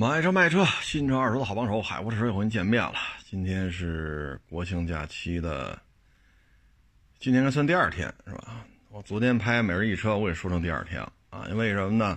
[0.00, 2.94] 买车卖车，新车二手的好帮手，海沃车又和您见面了。
[3.28, 5.76] 今天是国庆假期的，
[7.18, 8.64] 今天该算第二天是吧？
[8.90, 11.46] 我昨天拍每日一车，我也说成第二天了啊。
[11.50, 12.16] 因为什么呢？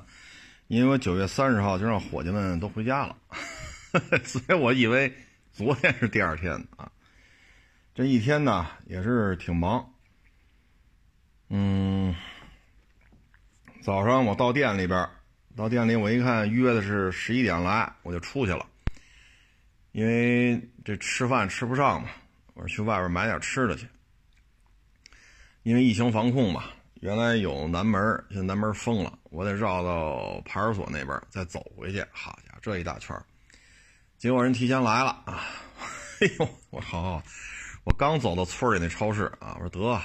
[0.67, 3.17] 因为我九月三十号就让伙计们都回家了，
[4.25, 5.11] 所以我以为
[5.51, 6.91] 昨天是第二天啊。
[7.95, 9.91] 这一天呢也是挺忙，
[11.49, 12.15] 嗯，
[13.81, 15.09] 早上我到店里边。
[15.55, 18.65] 到店里，我一看约的是十一点来，我就出去了。
[19.91, 22.09] 因为这吃饭吃不上嘛，
[22.53, 23.85] 我说去外边买点吃的去。
[25.63, 26.63] 因为疫情防控嘛，
[27.01, 31.99] 原来有南门，现在南门封了，我得绕到派出所那边再走回去。
[32.11, 33.15] 好家伙，这一大圈
[34.17, 35.43] 结果人提前来了啊！
[36.21, 37.21] 哎呦，我好，
[37.83, 40.01] 我刚走到村里那超市啊，我说得，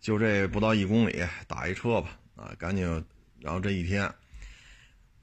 [0.00, 2.84] 就这不到一公里，打一车吧啊，赶紧，
[3.40, 4.12] 然后这一天。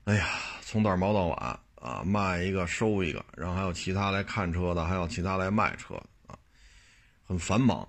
[0.06, 0.30] 哎呀，
[0.62, 6.38] 从早忙到晚啊，卖一个收一个，然后还有其他来看车的，还有其他来卖车的啊，
[7.26, 7.88] 很繁忙。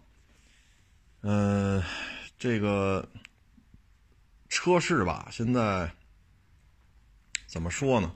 [1.20, 1.82] 嗯，
[2.38, 3.06] 这个
[4.48, 5.90] 车市吧，现在
[7.46, 8.10] 怎么说呢？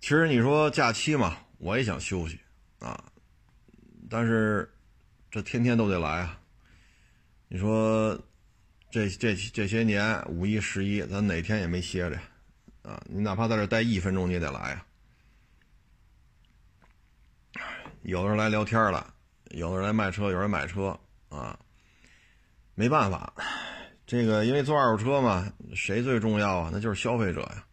[0.00, 2.40] 其实你说假期嘛，我也想休息
[2.78, 3.04] 啊，
[4.08, 4.74] 但是
[5.30, 6.40] 这天天都得来啊。
[7.48, 8.18] 你说
[8.90, 12.18] 这这这些年五一十一，咱哪天也没歇着。
[12.84, 14.86] 啊，你哪怕在这待一分钟，你也得来呀。
[18.02, 19.14] 有的人来聊天了，
[19.52, 20.96] 有的人来卖车，有人买车
[21.30, 21.58] 啊。
[22.74, 23.32] 没办法，
[24.06, 26.70] 这个因为做二手车嘛，谁最重要啊？
[26.70, 27.64] 那就是消费者呀。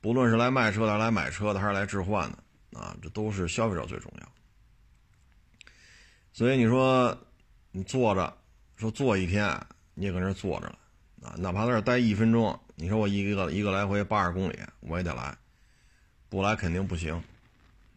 [0.00, 4.28] 不论是来卖车的、来买车的，还是来置换的啊，这都是消费者最重要。
[6.32, 7.16] 所以你说
[7.70, 8.36] 你坐着，
[8.76, 9.54] 说坐一天，
[9.94, 10.78] 你也搁那坐着了
[11.22, 12.58] 啊，哪怕在这待一分钟。
[12.80, 15.36] 你说我一个一个来回八十公里，我也得来，
[16.30, 17.14] 不来肯定不行，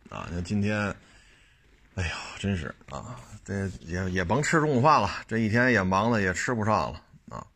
[0.10, 0.28] 啊！
[0.28, 0.94] 你看今天，
[1.96, 7.48] 哎呦，真是啊，这也也甭吃中午饭了，这一天也忙的也吃不上了啊。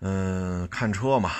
[0.00, 1.32] 嗯，看车嘛，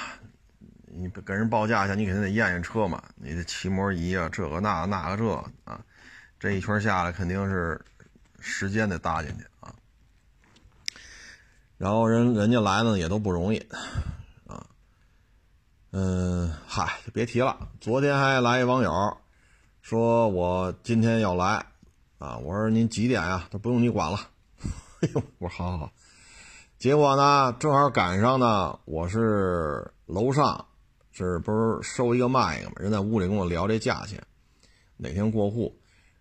[0.85, 5.33] 你跟人报价去，你肯定得验验车嘛，你的漆膜仪啊，这个那那个这
[5.65, 5.83] 啊，
[6.39, 7.81] 这一圈下来肯定是
[8.41, 9.75] 时间得搭进去啊。
[11.79, 13.67] 然后人人家来呢也都不容易。
[15.91, 17.57] 嗯，嗨，就别提了。
[17.81, 19.17] 昨天还来一网友，
[19.81, 21.65] 说我今天要来，
[22.19, 23.49] 啊，我说您几点呀？
[23.51, 24.21] 他不用你管了。
[25.01, 25.93] 哎呦，我说好好好。
[26.79, 30.67] 结果呢，正好赶上呢，我是楼上，
[31.11, 32.75] 这不是收一个卖一个嘛？
[32.77, 34.23] 人在屋里跟我聊这价钱，
[34.99, 35.75] 哪天过户。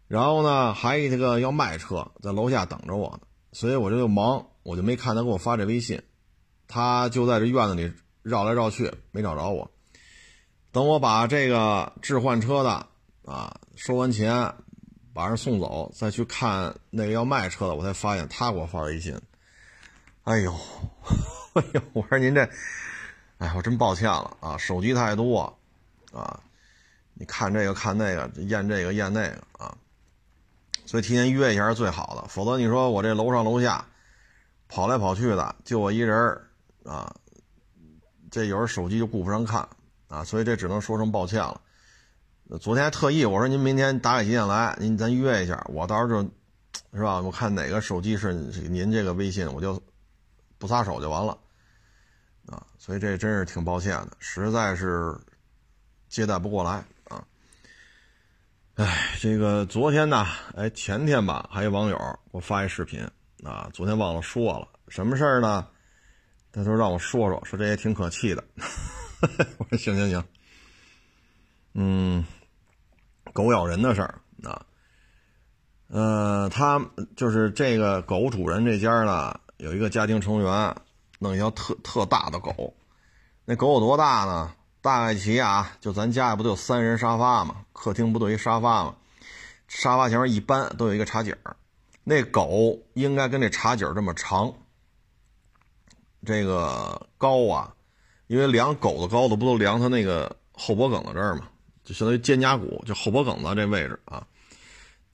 [0.08, 3.28] 然后呢，还一个要卖车，在楼下等着我呢。
[3.52, 6.02] 所以我这就忙，我就没看他给我发这微信。
[6.70, 7.92] 他就在这院子里。
[8.28, 9.72] 绕来绕去没找着我，
[10.74, 12.86] 等我把这个置换车的
[13.24, 14.54] 啊收完钱，
[15.14, 19.18] 把人送走，再去看那个要卖车的，我才发现他给我发微信。
[20.26, 20.54] 哎呦，
[21.56, 22.50] 哎呦，我说您这，
[23.38, 25.58] 哎，我真抱歉了啊，手机太多
[26.12, 26.42] 啊，
[27.14, 29.74] 你看这个看那个，验这个验那个啊，
[30.86, 33.86] 所以提前约一下是最好的，否则你说我这楼上楼下
[34.68, 36.42] 跑来跑去的，就我一人
[36.84, 37.16] 啊。
[38.30, 39.68] 这有时候手机就顾不上看
[40.08, 41.62] 啊，所以这只能说声抱歉了。
[42.62, 46.30] 昨天还特意我说您明天打给几点来，您咱约一下，我到时候就，
[46.94, 47.20] 是吧？
[47.20, 49.82] 我看哪个手机是您这个微信，我就
[50.58, 51.38] 不撒手就完了
[52.46, 52.66] 啊。
[52.78, 55.14] 所以这真是挺抱歉的，实在是
[56.08, 57.22] 接待不过来啊。
[58.76, 63.06] 哎，这个昨天呢，哎前天吧，还有网友给我发一视频
[63.44, 65.68] 啊，昨天忘了说了，什么事儿呢？
[66.58, 68.44] 他说让我说说，说这也挺可气的。
[69.60, 70.24] 我说行行行，
[71.76, 72.26] 嗯，
[73.32, 74.66] 狗咬人的事儿啊，
[75.88, 76.84] 呃，他
[77.16, 80.76] 就是这个狗主人这家呢，有一个家庭成员
[81.20, 82.74] 弄一条特特大的狗，
[83.46, 84.52] 那狗有多大呢？
[84.82, 88.96] 大概齐啊，就咱家不都有三人沙发嘛，客厅不都一沙发嘛，
[89.68, 91.56] 沙发前面一般都有一个茶几儿，
[92.04, 94.52] 那狗应该跟这茶几儿这么长。
[96.28, 97.74] 这个高啊，
[98.28, 101.48] 因为量狗的高度不都量它那个后脖梗子这儿嘛，
[101.86, 104.28] 就相当于肩胛骨，就后脖梗子这位置啊。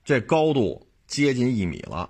[0.03, 2.09] 这高度接近一米了，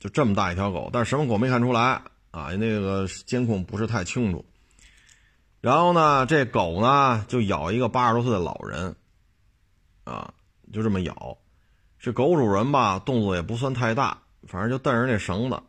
[0.00, 2.02] 就这么大一条狗，但是什么狗没看出来
[2.32, 2.48] 啊？
[2.56, 4.44] 那个监控不是太清楚。
[5.60, 8.96] 然后呢，这狗呢就咬一个八十多岁的老人，
[10.02, 10.34] 啊，
[10.72, 11.38] 就这么咬。
[12.00, 14.18] 这狗主人吧，动作也不算太大，
[14.48, 15.62] 反正就蹬着那绳子。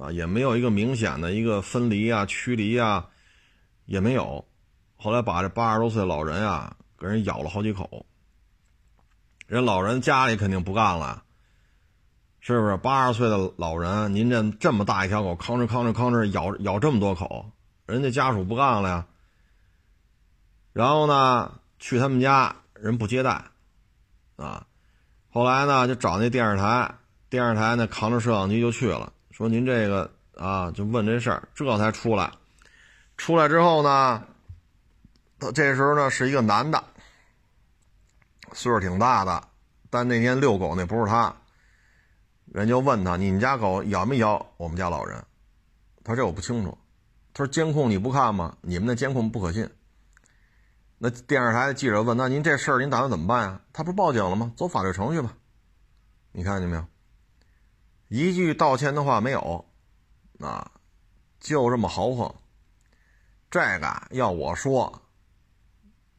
[0.00, 3.08] 啊，也没有一个明显的一个分离啊、驱离啊，
[3.84, 4.44] 也没有。
[4.96, 8.06] 后来把这八十多岁老人啊给人咬了好几口。
[9.46, 11.24] 人老人家里肯定不干了，
[12.38, 12.76] 是不是？
[12.76, 17.50] 八十岁的老人，您这这么大一条狗，吭哧吭哧吭哧咬咬这么多口，
[17.86, 19.06] 人家家属不干了呀。
[20.74, 23.46] 然后呢，去他们家人不接待，
[24.36, 24.66] 啊，
[25.30, 26.94] 后来呢就找那电视台，
[27.30, 32.32] 电视台呢扛着摄像机就去了，说您这个啊，就问这事儿，这才出来。
[33.16, 34.24] 出来之后呢，
[35.54, 36.82] 这时候呢是一个男的。
[38.52, 39.48] 岁数挺大的，
[39.90, 41.32] 但那天遛狗那不是他，
[42.46, 45.24] 人就问他：“你们家狗咬没咬我们家老人？”
[46.02, 46.76] 他说：“这我不清楚。”
[47.32, 48.56] 他说：“监控你不看吗？
[48.60, 49.70] 你们那监控不可信。”
[50.98, 54.52] 那电视台的记者问：“那您这事儿您打算怎么办呀？”他不是报警了吗？
[54.56, 55.32] 走法律程序吧。
[56.32, 56.84] 你看见没有？
[58.08, 59.64] 一句道歉的话没有，
[60.40, 60.70] 啊，
[61.40, 62.34] 就这么豪横。
[63.50, 65.02] 这个要我说，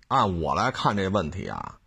[0.07, 1.79] 按我来看这问题啊。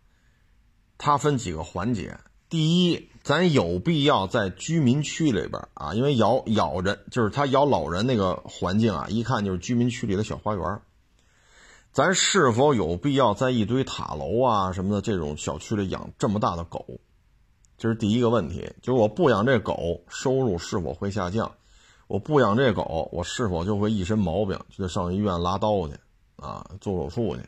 [0.97, 2.17] 它分几个环节，
[2.49, 10.81] 第一，咱有必要在居民区里边啊，因为咬咬人就是它咬老人那个环境啊，一看就是居民区里的小花园。
[11.91, 16.85] 咱是否有必要在一堆塔楼啊什么的这种小区里养这么大的狗？
[17.83, 21.51] 这是第一个问题，就是我不养这狗，收入是否会下降？
[22.07, 25.95] 我不养这狗，我是否就会一身毛病，就得上医院拉刀去
[26.37, 27.43] 啊，做手术去？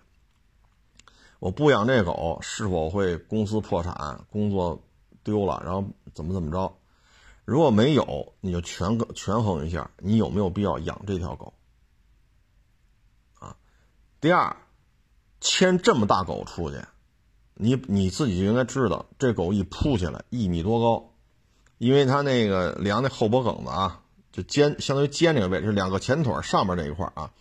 [1.39, 4.83] 我不养这狗，是否会公司破产、工作
[5.23, 6.75] 丢了，然后怎么怎么着？
[7.45, 11.53] 如果没有，你就权衡权衡一下，你有没有必要养这条狗？
[13.39, 13.55] 啊，
[14.19, 14.57] 第二，
[15.39, 16.81] 牵这么大狗出去，
[17.55, 21.11] 你你自己就应该知道，这狗一扑起来一米多高，
[21.79, 27.31] 因为它那个量那后脖梗子啊，就肩相当于肩这个位置，两个前腿上面这一块啊，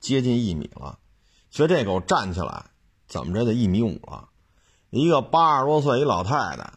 [0.00, 0.98] 接近一米了，
[1.50, 2.66] 所以这狗站起来。
[3.08, 4.28] 怎么着得一米五了，
[4.90, 6.74] 一个八十多岁一老太太，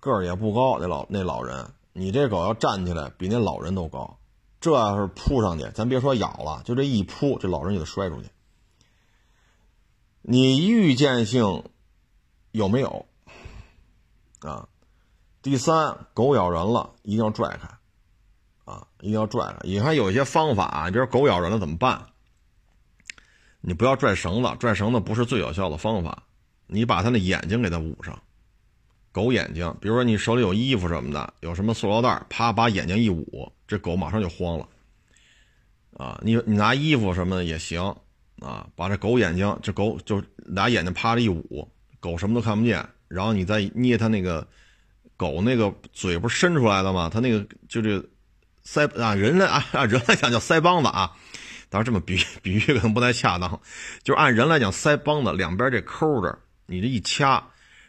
[0.00, 4.18] 个儿也不高，那老那老人，你这狗要站起来比那老人都高，
[4.60, 8.28] 这要是扑上去，咱别说咬了，就这一扑，这老人就得摔出去。
[10.22, 11.62] 你预见性
[12.52, 13.06] 有没有？
[14.40, 14.68] 啊，
[15.42, 17.68] 第三，狗咬人了，一定要拽开，
[18.72, 19.58] 啊，一定要拽开。
[19.64, 22.06] 你看有一些方法，你比如狗咬人了怎么办？
[23.60, 26.22] 你不要拽绳子，拽绳子不是最有效的方法。
[26.66, 28.22] 你把它那眼睛给它捂上，
[29.12, 34.68] 狗眼睛，比如说你手里有衣服什么的，有什么塑料袋，啪把眼睛一捂，这狗马上就慌了。
[35.98, 37.94] 啊，你你拿衣服什么的也行，
[38.40, 41.68] 啊，把这狗眼睛，这狗就拿眼睛啪的一捂，
[42.00, 42.84] 狗什么都看不见。
[43.08, 44.46] 然后你再捏它那个
[45.16, 47.08] 狗那个嘴不是伸出来的吗？
[47.12, 48.02] 它那个就这
[48.64, 51.12] 腮啊，人来啊，按人来讲叫腮帮子啊。
[51.68, 53.60] 当然，这么比 比喻可能不太恰当，
[54.02, 56.36] 就是按人来讲，腮帮子两边这抠着，
[56.66, 57.40] 你这一掐，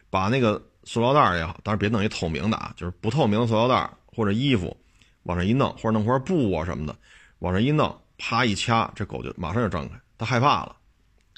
[0.08, 4.76] 把那个塑料袋也好，当然别弄一透明的啊，就是不透明的塑料袋或者衣服，
[5.24, 6.94] 往上一弄，或者弄块布啊什么的，
[7.40, 10.76] 往上一弄，啪一掐，这狗就马上就张开，它害怕了。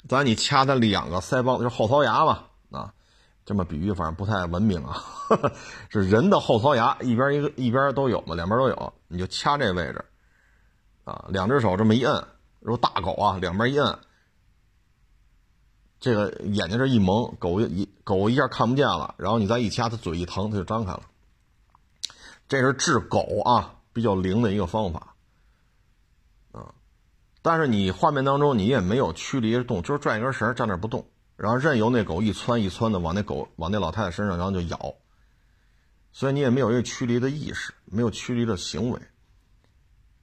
[0.07, 2.93] 咱你掐它两个腮帮，就是后槽牙嘛，啊，
[3.45, 5.01] 这么比喻反正不太文明啊，
[5.89, 10.03] 是人的后槽牙一边一个一边都有嘛，两边都有，你就掐这位置，
[11.03, 12.27] 啊，两只手这么一摁。
[12.59, 13.99] 如果大狗啊，两边一摁，
[15.99, 21.01] 这个眼睛这一蒙，狗一狗一下看不见了，然后你再一掐，它嘴一疼，它就张开了。
[22.47, 25.15] 这是治狗啊比较灵的一个方法，
[26.51, 26.73] 啊，
[27.41, 34.95] 但是你画面当中你也没有驱离动，就是拽一根绳站那不动，然后任由那狗一窜一窜的往那狗往那老太太身上，然后就咬，
[36.11, 38.99] 所以你也没有一个驱离的意识，没有驱离的行为，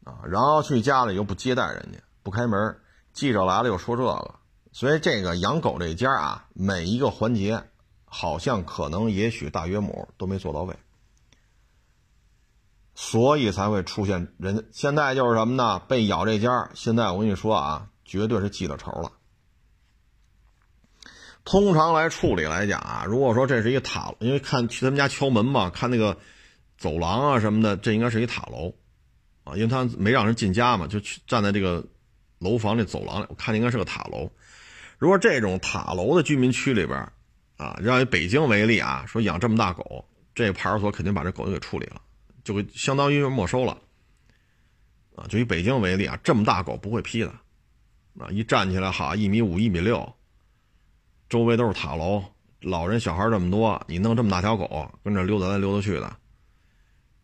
[0.05, 1.99] 啊，然后去家里又不接待人家。
[2.23, 2.79] 不开门，
[3.13, 4.35] 记者来了又说这个，
[4.73, 7.63] 所以这个养狗这家啊，每一个环节
[8.05, 10.77] 好像可能也许大约母都没做到位，
[12.95, 15.81] 所以才会出现人现在就是什么呢？
[15.81, 19.13] 被咬这家，现在我跟你说啊，绝对是记了仇了。
[21.45, 26.17] 通常来处理来讲啊，如果说这是一个塔，因为看去他们家敲门嘛，看那个
[26.79, 28.75] 走廊啊什么的，这应该是一塔楼
[29.45, 31.85] 啊，因为他没让人进家嘛，就去站在这个。
[32.43, 34.29] 楼房这走廊里，我看应该是个塔楼。
[34.99, 36.99] 如果这种塔楼的居民区里边，
[37.57, 42.03] 啊，让以北京为例啊，说养这么大狗，这派出所肯定把这狗就给处理了，
[42.43, 43.79] 就给相当于没收了。
[45.15, 47.29] 啊，就以北京为例啊，这么大狗不会批的，
[48.19, 50.13] 啊，一站起来哈，一米五、一米六，
[51.33, 52.23] 周围都是塔楼，
[52.61, 56.15] 老人小孩这么多，你弄这么大条狗跟着溜达来溜达去的，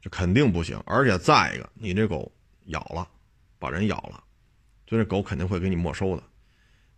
[0.01, 0.83] 这肯定不行。
[0.87, 2.33] 而且再一个，你这狗
[2.69, 3.07] 咬了，
[3.59, 4.25] 把人咬了。
[4.89, 6.23] 所以这狗肯定会给你没收的。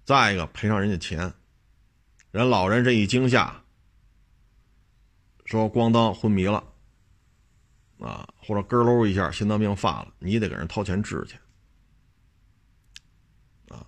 [0.04, 1.34] 再一个，赔偿人家钱，
[2.30, 3.60] 人老人这一惊吓，
[5.46, 6.62] 说咣当昏迷了，
[7.98, 11.36] 啊，或者咯喽一下心脏病发了，你得给人掏钱治去，
[13.74, 13.84] 啊，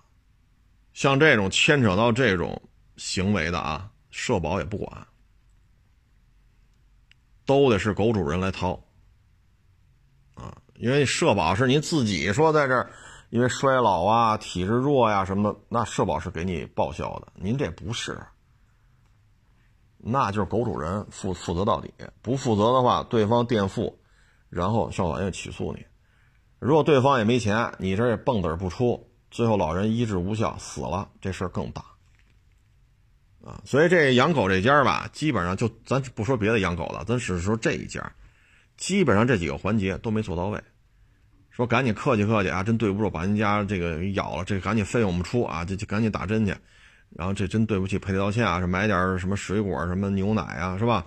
[0.93, 2.61] 像这种牵扯到这种
[2.97, 5.07] 行为的啊，社保也不管，
[7.45, 8.79] 都得是狗主人来掏，
[10.35, 12.91] 啊，因为社保是您自己说在这儿。
[13.29, 17.33] 因为衰老啊、体质弱呀什么的，那社保是给你报销的。
[17.33, 18.15] 您这不是，
[19.97, 21.91] 那就是狗主人负负责到底。
[22.21, 23.99] 不负责的话，对方垫付，
[24.49, 25.83] 然后向法院起诉你。
[26.59, 31.83] 如果对方也没钱，你这也蹦跶不出，最后老人医治无效死了，这事儿更大。
[33.45, 38.11] 啊，所以这养狗这家吧，基本上就咱不说别的养狗的，咱只是说这一家，
[38.77, 40.61] 基本上这几个环节都没做到位。
[41.51, 42.63] 说赶紧客气客气啊！
[42.63, 45.63] 真对不住，把您家这个咬了，这赶紧费用我们出啊！
[45.63, 46.55] 这就赶紧打针去，
[47.11, 48.59] 然后这真对不起，赔礼道歉啊！
[48.59, 51.05] 是买点什么水果、什么牛奶啊，是吧？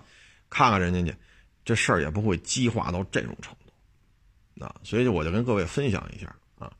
[0.49, 1.17] 看看人家去，
[1.65, 4.73] 这事儿也不会激化到这种程度啊！
[4.83, 6.71] 所以我就跟各位分享一下啊，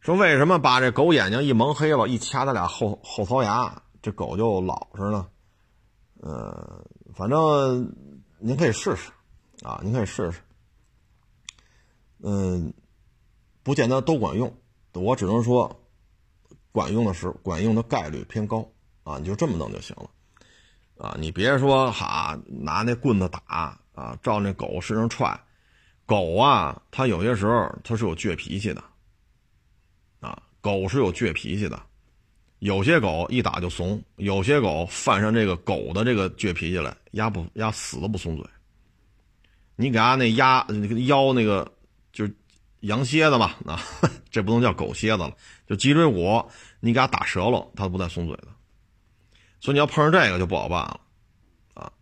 [0.00, 5.26] 说为什么把这狗眼睛一蒙黑了，一掐它俩后后槽牙，这狗就老实呢？
[6.20, 7.90] 呃，反正
[8.38, 9.10] 您可以试试
[9.62, 10.40] 啊，您可以试试，
[12.18, 12.74] 嗯。
[13.64, 14.52] 不见得都管用，
[14.92, 15.84] 我只能说，
[16.72, 18.68] 管用的时管用的概率偏高
[19.04, 20.10] 啊，你就这么弄就行了，
[20.98, 25.40] 啊，你别说哈拿那棍子打啊，照那狗身上踹，
[26.06, 28.82] 狗啊，它有些时候它是有倔脾气的，
[30.18, 31.80] 啊，狗是有倔脾气的，
[32.62, 38.46] 有些狗一打就怂，有些狗犯上这个狗的这个倔脾气来，压不压死都不松嘴，
[39.74, 41.70] 你给它那压那个腰那个
[42.12, 42.28] 就。
[42.82, 43.80] 羊蝎子嘛，啊，
[44.28, 45.36] 这不能叫狗蝎子了，
[45.68, 46.44] 就脊椎骨，
[46.80, 48.48] 你给它打折了，它不带松嘴的。
[49.60, 51.00] 所以你要碰上这个就不好办了，
[51.74, 51.92] 啊。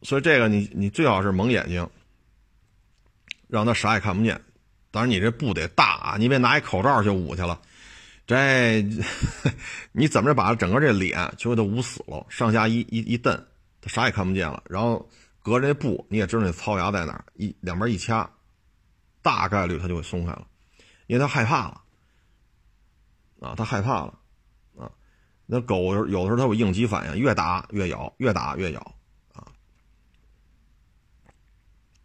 [0.00, 1.86] 所以这个你你最好是蒙眼睛，
[3.46, 4.40] 让它啥也看不见。
[4.90, 7.60] 当然你这布得大啊，你别拿一口罩就捂去了，
[8.26, 8.82] 这
[9.92, 13.46] 你怎么着把整个这脸全给它捂死了，上下一一一蹬，
[13.80, 14.62] 它啥也看不见了。
[14.68, 15.08] 然后
[15.42, 18.30] 隔着那布，你也知道那槽牙在哪，一两边一掐。
[19.22, 20.46] 大概率他就会松开了，
[21.06, 21.80] 因为他害怕了，
[23.40, 24.18] 啊，他害怕了，
[24.76, 24.92] 啊，
[25.46, 28.80] 那狗有的时候它有应激反应，越打越咬，越打越咬，
[29.32, 29.48] 啊，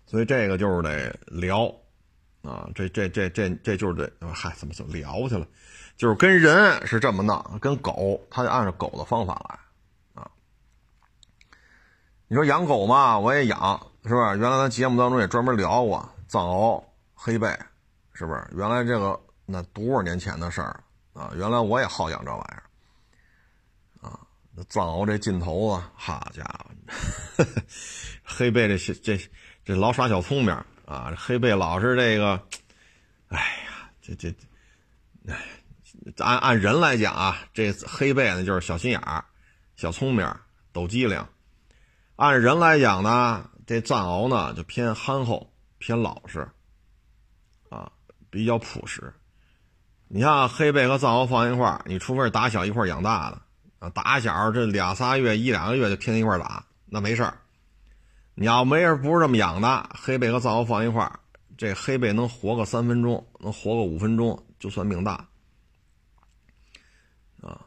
[0.05, 1.65] 所以这个就是得聊，
[2.41, 5.45] 啊，这这这这这就是得，嗨，怎么怎么聊去了？
[5.99, 10.31] 就是跟人是这么弄，跟狗他得按照狗的方法来，啊，
[12.29, 14.33] 你说养狗嘛，我也养，是吧？
[14.33, 16.81] 原来咱节目当中也专门聊过藏獒。
[17.13, 17.49] 黑背，
[18.13, 18.47] 是不是？
[18.55, 21.31] 原来这个那多少年前的事儿啊！
[21.35, 22.63] 原来我也好养这玩意儿
[24.07, 24.17] 啊。
[24.55, 27.45] 那藏獒这劲头子，好家伙！
[28.23, 29.19] 黑背这这
[29.65, 30.53] 这老耍小聪明
[30.85, 31.13] 啊！
[31.17, 32.41] 黑背老是这个，
[33.27, 33.37] 哎
[33.67, 34.33] 呀，这这，
[35.27, 35.37] 哎，
[36.17, 39.25] 按按人来讲啊，这黑背呢就是小心眼儿、
[39.75, 40.29] 小聪明、
[40.71, 41.25] 抖机灵。
[42.15, 46.47] 按人来讲呢，这藏獒呢就偏憨厚、偏老实。
[47.69, 47.91] 啊
[48.31, 49.11] 比较朴实，
[50.07, 53.41] 你像黑背和藏獒放一块儿，你除非是打小一块养大的
[53.79, 57.39] 啊，打小这俩仨月一两个月就天天一块打，那没事儿。
[58.35, 61.19] 你要没人不是这么养的，黑背和藏獒放一块儿，
[61.57, 65.27] 这黑背能活个三分钟，能活个五分钟，就算命大
[67.41, 67.65] 啊。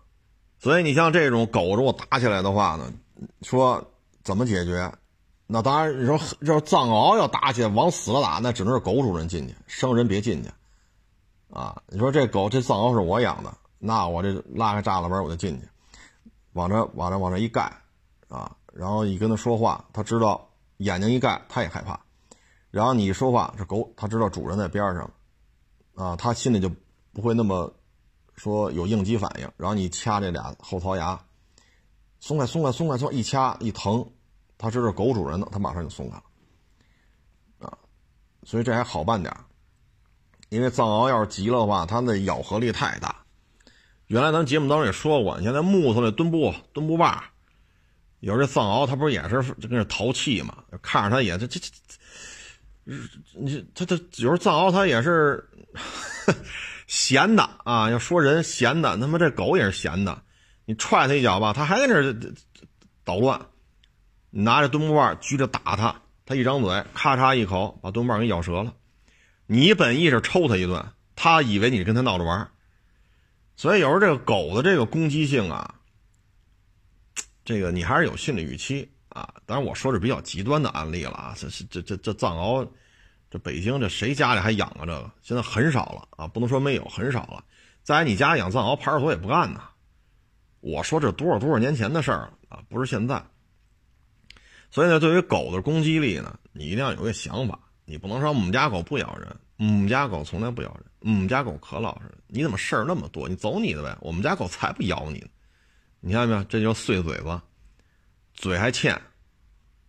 [0.62, 2.92] 所以你像这种狗如果打起来的话呢，
[3.40, 3.84] 说
[4.22, 4.92] 怎么解决？
[5.48, 10.48] 那当然，你说要藏獒要打起来，往死了打，那只能是狗主人进去，生人别进去，
[11.52, 11.82] 啊！
[11.88, 15.68] 你说这狗这藏獒是我养的，那我这拉开栅栏门我就进去，
[16.52, 17.62] 往这往这往这一盖，
[18.28, 21.98] 啊，然后一跟他说话，他知道眼睛一盖他也害怕，
[22.70, 25.10] 然后你一说话，这狗他知道主人在边上，
[25.96, 26.70] 啊，他心里就
[27.12, 27.74] 不会那么
[28.36, 31.18] 说有应激反应，然后你掐这俩后槽牙，
[32.20, 34.04] 松开松开松开松，一掐一疼。
[34.58, 36.22] 他知道狗主人的，他马上就松开了，
[37.66, 37.78] 啊，
[38.44, 39.34] 所以这还好办点
[40.50, 43.16] 因为藏獒要是急了的话，它那咬合力太大。
[44.06, 47.24] 原来咱节目当中也说过，现在木头那墩布墩布把，
[48.20, 50.62] 有这藏獒，它不是也是就跟那淘气嘛？
[50.82, 51.70] 看着它也这这这，
[53.32, 55.42] 你它它有时候藏獒它也是
[56.92, 57.90] 闲的啊。
[57.90, 60.22] 要说人闲的，他妈这狗也是闲的，
[60.66, 62.14] 你踹它一脚吧，它还在那儿
[63.02, 63.46] 捣乱。
[64.28, 68.74] 你拿着墩布棒举着打他，他一张嘴，咔嚓一口把墩布棒给咬折了。
[69.46, 70.84] 你本意是抽他一顿，
[71.16, 72.50] 他以为你跟他闹着玩
[73.56, 75.76] 所以有时候这个狗的这个攻击性啊，
[77.42, 79.34] 这个你还是有心理预期啊。
[79.46, 82.68] 当然我说是比较极端的案例了啊，这是这这这藏獒，
[83.32, 84.80] 这北京这谁家里还养啊？
[84.80, 87.42] 这个现在很少了啊，不能说没有，很少了。
[87.82, 89.70] 在你家养藏獒，派出所也不干呐。
[90.60, 93.24] 我说这多少多少年前的事儿了啊，不是现在。
[94.70, 102.18] 所以呢，对于狗的攻击力呢，你一定要有一个想法，你不能说我们家狗不咬人，我们家狗从来不咬人，我们家狗可老实了。
[102.26, 103.26] 你怎么事儿那么多？
[103.26, 105.28] 你走你的呗，我们家狗才不咬你呢。
[106.00, 106.44] 你看见没有？
[106.44, 107.40] 这就碎嘴子，
[108.34, 109.00] 嘴还欠。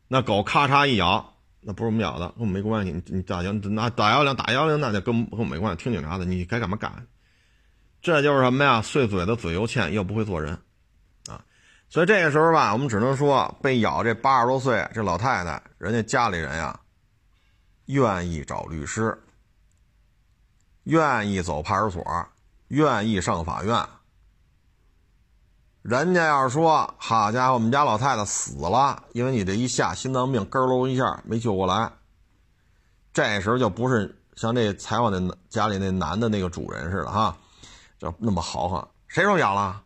[0.07, 1.32] 那狗咔嚓一咬，
[1.65, 2.91] 那不是我们咬的，跟我们没关系。
[2.91, 6.91] 你你打幺那打幺零打幺零，那就跟跟我没关系，听警察的，你该干嘛干。
[8.01, 8.81] 这就是什么呀？
[8.81, 10.53] 碎嘴的嘴又欠，又不会做人，
[11.29, 11.41] 啊！
[11.87, 16.77] 所以这个时候吧，我们只能说，被咬这八十多岁这老太太，人家家里人呀，
[17.85, 19.17] 愿意找律师，
[20.83, 22.03] 愿意走派出所，
[22.67, 23.87] 愿意上法院。
[25.83, 31.91] 人家要是说，好家伙，我们家老太太死了，因为你这一下心脏病，咯喽一下没救过来，
[33.11, 37.37] 这时候就不是像这采访那家里那男的那个主人似的哈。
[37.99, 39.83] 就那么豪横，谁说咬了？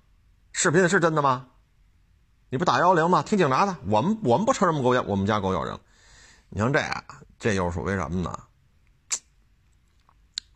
[0.51, 1.47] 视频是真的吗？
[2.49, 3.23] 你不打幺幺零吗？
[3.23, 3.75] 听警察的。
[3.87, 5.79] 我们我们不承认狗咬我们家狗咬人。
[6.49, 6.79] 你像这，
[7.39, 8.39] 这又是属于什么呢？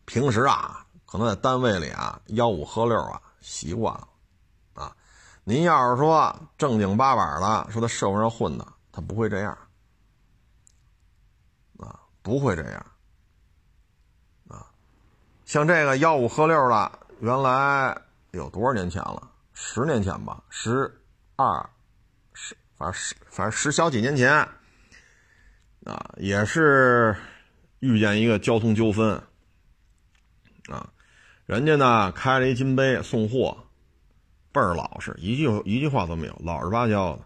[0.05, 4.07] 平时啊，可能在单位里啊，吆五喝六啊，习惯了。
[5.43, 9.57] 您要是说正经八百的，说在社会上混的，他不会这样
[11.77, 12.85] 啊，不会这样
[14.47, 14.65] 啊。
[15.45, 16.91] 像这个吆五喝六的。
[17.21, 17.95] 原来
[18.31, 19.29] 有多少年前了？
[19.53, 20.91] 十年前吧，十
[21.35, 21.69] 二，
[22.33, 24.33] 十，反正十，反正十小几年前，
[25.85, 27.15] 啊，也是
[27.77, 29.21] 遇见一个交通纠纷，
[30.67, 30.89] 啊，
[31.45, 33.65] 人家呢开了一金杯送货，
[34.51, 37.23] 倍儿老实，一句一句话都没有，老实巴交的。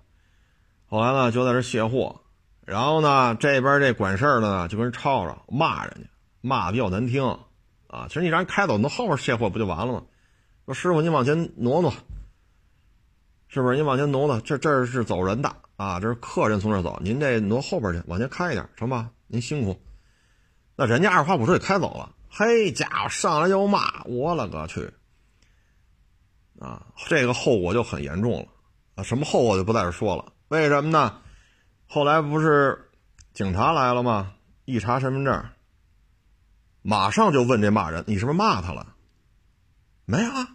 [0.88, 2.22] 后来呢就在这卸货，
[2.66, 6.10] 然后呢这边这管事儿的呢就跟人吵吵，骂人家，
[6.42, 7.38] 骂的比较难听。
[7.88, 10.04] 啊，其实你让人开走，那后边卸货不就完了吗？
[10.66, 11.94] 说师傅，你往前挪挪，
[13.48, 13.78] 是不是？
[13.78, 19.12] 你往前挪挪，这这是走人的啊，这是客人从这走，您这挪后边去，往前开一点，成吧？
[19.28, 19.80] 您辛苦。
[20.76, 24.92] 那人家二话不说就开走了，嘿家伙，上来就骂，我勒个去！
[26.60, 28.48] 啊，这个后果就很严重了
[28.96, 30.34] 啊，什么后果就不在这说了。
[30.48, 31.22] 为什么呢？
[31.88, 32.92] 后来不是
[33.34, 34.34] 警察来了吗？
[34.66, 35.50] 一查身份证。
[36.82, 38.96] 马上就问这骂人，你是不是骂他了？
[40.06, 40.48] 没有啊，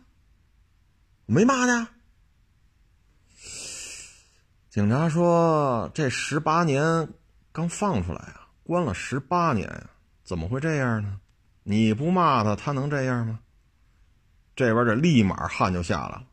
[1.27, 1.89] 没骂呢。
[4.71, 7.09] 警察说这十八年
[7.51, 9.91] 刚放出来啊，关了十八年呀，
[10.23, 11.21] 怎么会这样呢？
[11.65, 13.41] 你不骂他，他能这样吗？
[14.61, 16.25] 这边这立马汗就下来了，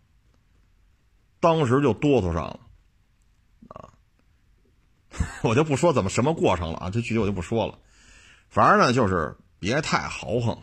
[1.39, 2.59] 当时就哆嗦上了，
[3.69, 3.89] 啊，
[5.43, 7.79] 我就不说怎么什么过程了啊，这具体我就不说了，
[8.49, 9.35] 反正呢就是。
[9.59, 10.55] 别太豪横，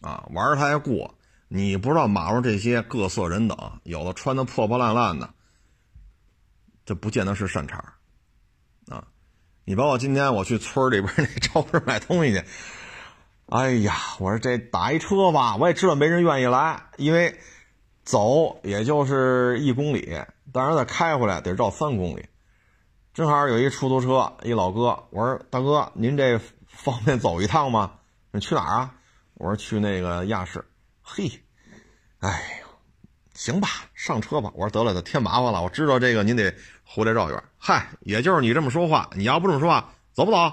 [0.00, 5.34] 啊，玩儿太过，你不知道马路这些各色人等，有的穿的破破烂烂的，
[6.86, 7.76] 这不见得是善茬
[8.88, 9.06] 啊。
[9.66, 12.42] 你包括今天我去村里边那 超市买东西去，
[13.48, 17.38] 哎呀，我说这打一车吧，我也知道没人愿意来，因为
[18.04, 20.20] 走也就是一公里，
[20.52, 22.26] 但是再开回来得绕三公里。
[23.14, 26.40] 正好有一出租车，一老哥，我说大哥，您这。
[26.70, 27.94] 方便走一趟吗？
[28.30, 28.94] 你去哪儿啊？
[29.34, 30.64] 我说去那个亚市。
[31.02, 31.28] 嘿，
[32.20, 32.68] 哎呦，
[33.34, 34.52] 行吧，上车吧。
[34.54, 35.60] 我说得了，添麻烦了。
[35.60, 37.42] 我知道这个您得回来绕远。
[37.56, 40.52] 嗨，也就是你这么说话，你要不这么说话，走不走？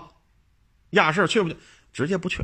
[0.91, 1.57] 亚市去不去？
[1.93, 2.43] 直接不去。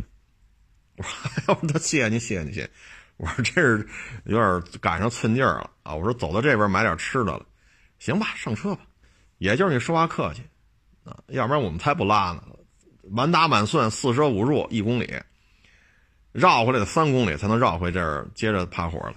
[1.04, 2.70] 我说，要不，谢谢您，谢谢您，谢谢。
[3.18, 3.88] 我说这是
[4.26, 5.96] 有点赶上寸劲儿了啊。
[5.96, 7.46] 我说走到这边买点吃的了，
[8.00, 8.82] 行吧，上车吧。
[9.40, 10.44] 也就是你说话客气
[11.04, 12.44] 啊，要不然我们才不拉呢。
[13.10, 15.12] 满打满算四舍五入一公里，
[16.32, 19.16] 绕回来的三公里才能绕回这儿，接着趴活了。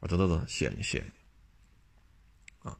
[0.00, 2.70] 我说得得得，谢谢你，谢谢你。
[2.70, 2.76] 啊，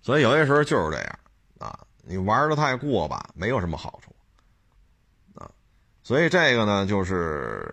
[0.00, 1.18] 所以有些时候就是这样
[1.58, 4.14] 啊，你玩的太过吧，没有什么好处。
[5.34, 5.48] 啊，
[6.02, 7.72] 所以这个呢，就是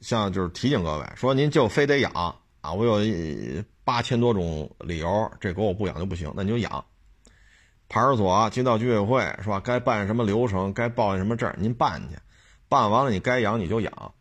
[0.00, 2.12] 像就是提醒各位说，您就非得养
[2.60, 6.84] 啊，我有八千多种理由，这狗我不养就不行，那你就养。
[7.88, 9.58] 派出所、街道居委会是吧？
[9.58, 12.16] 该办什么流程，该报什么证，您办去，
[12.68, 14.14] 办完了你该养你就养，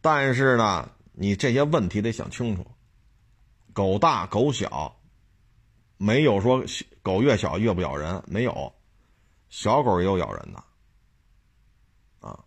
[0.00, 2.66] 但是呢，你这些问题得想清楚。
[3.74, 4.96] 狗大狗小，
[5.98, 6.64] 没有说
[7.02, 8.72] 狗越小越不咬人，没有，
[9.50, 10.64] 小狗也有咬人的，
[12.26, 12.38] 啊，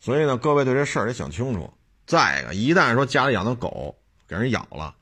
[0.00, 1.70] 所以呢，各位对这事儿得想清楚。
[2.06, 4.94] 再一个，一旦说家里养的狗给人咬了，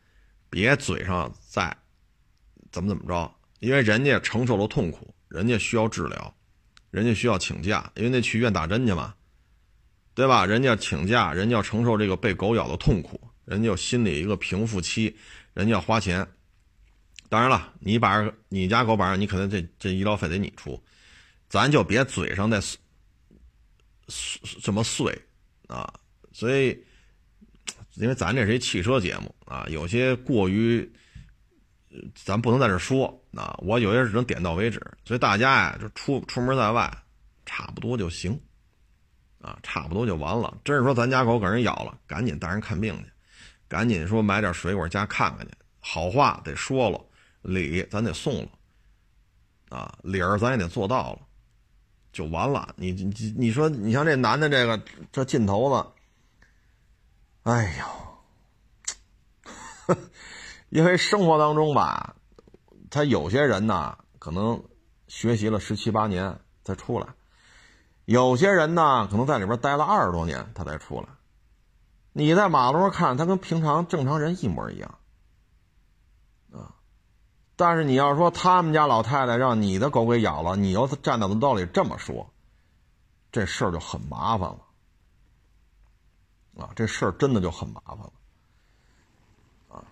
[0.48, 1.76] 别嘴上再
[2.70, 3.34] 怎么怎么着。
[3.58, 6.34] 因为人家承受了痛苦，人家需要治疗，
[6.90, 9.14] 人家需要请假，因为那去医院打针去嘛，
[10.14, 10.46] 对吧？
[10.46, 15.14] 人家请假，人家要承受这个被狗咬的痛苦，人家有心理一个平复期，
[15.52, 16.26] 人家要花钱。
[17.28, 20.82] 当然了，你把你家狗把你可能这这医疗费得你出，
[21.48, 22.80] 咱就别嘴上再碎
[24.62, 25.16] 这么碎
[25.68, 25.92] 啊。
[26.32, 26.82] 所以，
[27.94, 30.90] 因为咱这是一汽车节目啊，有些过于，
[32.14, 33.58] 咱不能在这说啊。
[33.62, 36.90] 我有些只能点到为止，所以大家呀，就出出门在外，
[37.44, 38.40] 差不多就行，
[39.40, 40.56] 啊，差不多就完了。
[40.64, 43.04] 真是说咱家狗给人咬了，赶紧带人看病去，
[43.68, 47.00] 赶紧说买点水果家看看去，好话得说了。
[47.42, 48.48] 礼咱得送了，
[49.70, 51.20] 啊，理儿咱也得做到了，
[52.12, 52.74] 就完了。
[52.76, 54.78] 你你你说，你像这男的这个
[55.10, 55.90] 这劲头子，
[57.50, 57.74] 哎
[59.88, 59.96] 呦，
[60.70, 62.14] 因为生活当中吧，
[62.90, 64.62] 他有些人呢，可能
[65.08, 67.08] 学习了十七八年才出来，
[68.04, 71.08] 有些人呢，可能在里边待了二十多年他才出来。
[72.12, 74.98] 你在马路上看他跟平常正常人一模一样。
[76.52, 76.74] 啊
[77.56, 82.32] 但是你要说他们家老太太让你的狗给咬了，你要站在的道理这么说，
[83.32, 84.60] 这事儿就很麻烦了，
[86.56, 88.12] 啊，这事儿真的就很麻烦了，
[89.68, 89.84] 啊，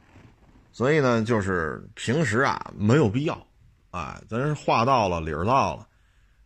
[0.72, 3.46] 所以呢，就是平时啊没有必要，
[3.90, 5.88] 哎，咱话到了理儿到了，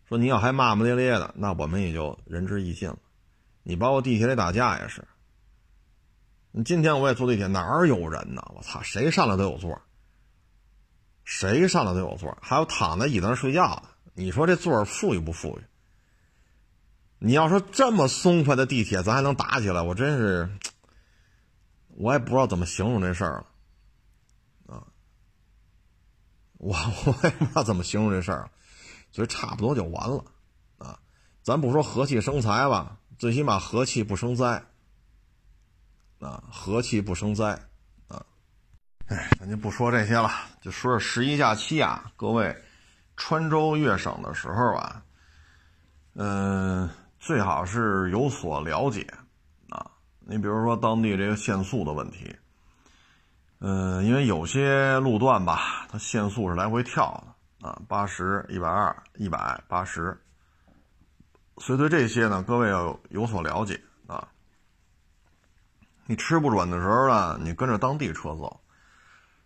[0.08, 2.98] 说你要还骂骂咧咧的，那我们也就仁至义尽了。
[3.62, 5.06] 你包括地铁里打架也是，
[6.50, 8.42] 你今天我也坐地铁，哪儿有人呢？
[8.54, 9.80] 我操，谁上来都有座。
[11.24, 13.84] 谁上来都有座，还有躺在椅子上睡觉的。
[14.14, 15.62] 你说这座富裕不富裕？
[17.24, 19.80] 你要说这么松快的地铁，咱还能打起来？
[19.80, 20.50] 我真是，
[21.90, 23.46] 我也不知道怎么形容这事儿了。
[24.74, 24.82] 啊，
[26.58, 26.74] 我
[27.06, 28.50] 我也不知道怎么形容这事儿，
[29.12, 30.24] 所以差不多就完了。
[30.78, 30.98] 啊，
[31.44, 34.60] 咱不说和气生财吧，最起码和气不生灾。
[36.18, 37.52] 啊，和气不生灾。
[38.08, 38.26] 啊
[39.06, 40.28] 哎，咱就不说这些了，
[40.60, 42.60] 就说说十一假期啊，各位
[43.16, 45.04] 川州粤省的时候啊，
[46.14, 46.90] 嗯，
[47.22, 49.06] 最好是有所了解
[49.70, 49.88] 啊。
[50.18, 52.34] 你比如说当地这个限速的问题，
[53.60, 57.24] 嗯，因为有些路段吧，它限速是来回跳
[57.60, 60.20] 的啊，八十一百二、一百八十，
[61.58, 64.26] 所以对这些呢，各位要有所了解啊。
[66.06, 68.60] 你吃不准的时候呢，你跟着当地车走。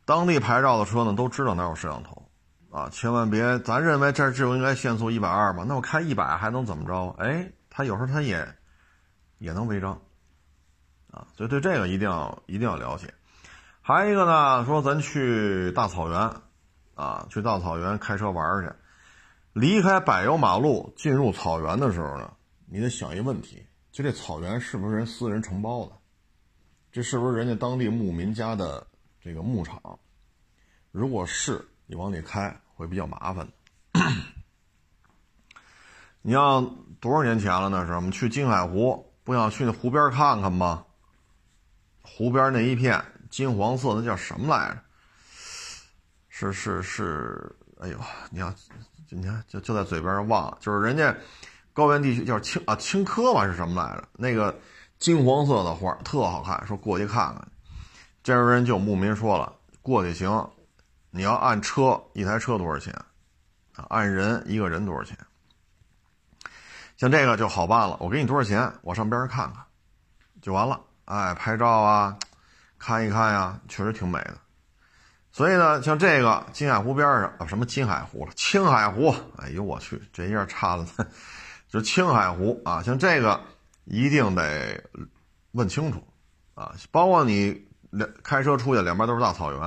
[0.07, 2.27] 当地牌照的车呢，都知道哪有摄像头，
[2.71, 7.15] 啊，千万别，咱认为这儿就应该限速一百二嘛，那我开一百还能怎么着？
[7.19, 8.57] 哎，他有时候他也
[9.37, 10.01] 也能违章，
[11.11, 13.13] 啊，所以对这个一定要一定要了解。
[13.83, 16.19] 还有一个呢，说咱去大草原，
[16.95, 18.73] 啊，去大草原开车玩去，
[19.53, 22.35] 离开柏油马路进入草原的时候呢，
[22.65, 25.93] 你得想一个问题，就这草原是不是人私人承包的？
[26.91, 28.87] 这是不是人家当地牧民家的？
[29.21, 29.99] 这个牧场，
[30.93, 33.47] 如果是你往里开，会比较麻烦
[36.23, 36.75] 你要
[37.07, 37.69] 多少年前了？
[37.69, 40.85] 那是我们去金海湖，不想去那湖边看看吗？
[42.03, 44.81] 湖边那一片金黄色，那叫什么来着？
[46.29, 47.97] 是是是，哎呦，
[48.31, 48.53] 你看，
[49.11, 51.17] 你看，就就在嘴边上忘了，就是人家
[51.73, 54.09] 高原地区叫青啊青稞吧，是什么来着？
[54.15, 54.53] 那个
[54.99, 57.49] 金黄色的花特好看，说过去看看。
[58.25, 60.51] 这时候人就牧民说了，过去行，
[61.13, 62.93] 你要按车一台车多少钱？
[63.77, 65.17] 啊，按人一个人多少钱？
[66.97, 68.73] 像这个就好办了，我给你多少钱？
[68.83, 69.63] 我上边上看看，
[70.41, 70.81] 就完了。
[71.05, 72.17] 哎，拍照啊，
[72.79, 74.35] 看一看呀，确实挺美的。
[75.31, 79.15] 所以呢，像这个金海湖边上啊，什么金海湖了，青海湖。
[79.37, 80.87] 哎呦我去，这一下差了，
[81.69, 82.83] 就青海湖啊。
[82.83, 83.41] 像这个
[83.85, 84.83] 一定得
[85.53, 86.03] 问清楚
[86.55, 87.65] 啊，包括你。
[87.91, 89.61] 两开车出去，两边都是大草原，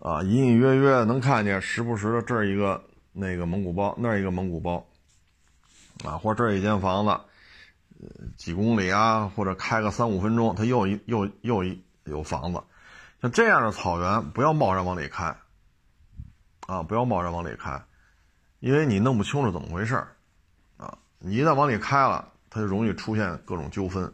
[0.00, 4.84] 啊，隐隐约约能看见，时不时的这儿一个那个蒙古包，那儿一个蒙古包，
[6.02, 7.10] 啊，或者这儿一间房子，
[8.00, 12.62] 呃，几公里啊，或者开个三五分钟，它又一又又一有房子，
[13.20, 15.36] 像这样的草原，不要贸然往里开，
[16.66, 17.80] 啊，不要贸然往里开，
[18.60, 19.94] 因为你弄不清楚怎么回事
[20.76, 24.12] 啊，你一旦往里开了，它就容易出现各种纠纷，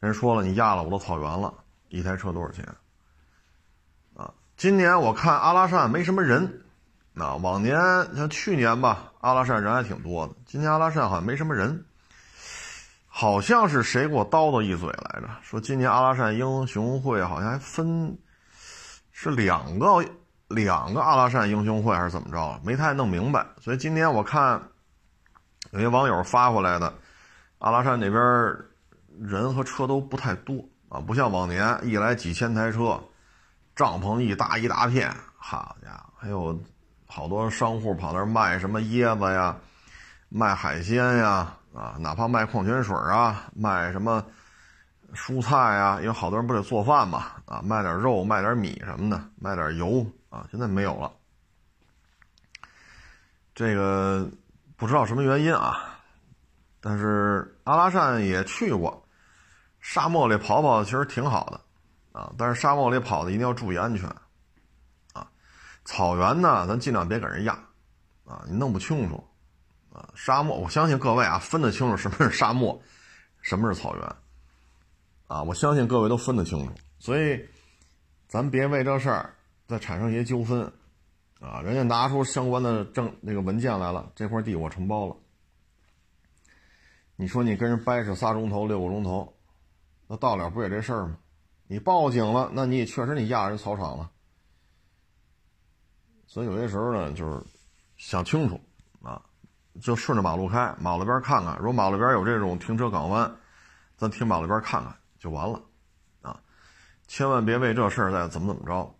[0.00, 1.54] 人说了，你压了我的草原了。
[1.90, 2.62] 一台车多少钱？
[4.14, 6.64] 啊，今年我看阿拉善没什么人，
[7.20, 7.76] 啊，往年
[8.16, 10.34] 像去年吧，阿拉善人还挺多的。
[10.46, 11.84] 今年阿拉善好像没什么人，
[13.06, 18.16] 好像是谁给我叨叨一嘴来着，说今年阿拉善英雄会好像还分
[19.10, 20.04] 是两个
[20.48, 22.60] 两个阿拉善英雄会还是怎么着？
[22.64, 23.44] 没太弄明白。
[23.60, 24.62] 所以今天我看
[25.72, 26.94] 有些网友发回来的，
[27.58, 28.22] 阿拉善那边
[29.20, 33.02] 人和车都不太多啊，不像往年一来几千台车，
[33.74, 36.58] 帐篷一大一大片，好家伙，还有
[37.08, 39.56] 好多商户跑那儿卖什么椰子呀，
[40.28, 44.24] 卖海鲜呀，啊，哪怕卖矿泉水啊，卖什么。
[45.14, 51.10] 蔬菜呀，因为好多人不得做饭嘛，啊，卖点肉，卖点米什么的，卖点油啊，现在没有了。
[53.54, 54.30] 这个
[54.76, 55.98] 不知道什么原因啊，
[56.78, 59.02] 但是阿拉善也去过，
[59.80, 64.06] 沙漠里跑跑其实挺好的，啊，但是沙漠里跑的一定要注意安全，
[65.88, 67.54] 草原呢，咱尽量别给人压，
[68.26, 69.24] 啊，你弄不清楚，
[69.90, 72.78] 啊，沙漠，我相信各位啊，分得清楚什么是沙漠，
[73.40, 74.04] 什么是草原。
[75.28, 77.42] 啊，我相信各位都分得清楚，所以
[78.26, 79.34] 咱别为这事儿
[79.66, 80.70] 再产生一些纠纷，
[81.40, 85.16] 啊，人家拿出相关的证那个文件来了，这块地我承包了，
[87.16, 89.32] 你说你跟人掰扯仨钟头六个钟头，
[90.06, 91.16] 那到了不也这事儿吗？
[91.66, 94.10] 你报警了，那你也确实你压人草场了，
[96.28, 97.42] 所以有些时候呢，就是
[97.96, 98.60] 想清楚
[99.02, 99.20] 啊，
[99.80, 103.34] 就顺着马路开，马路边看看，如果马路边有这种停车港湾，
[103.96, 104.94] 咱停马路边看看。
[105.18, 105.60] 就完了，
[106.22, 106.38] 啊，
[107.08, 108.94] 千万别为这事儿再怎么怎么着。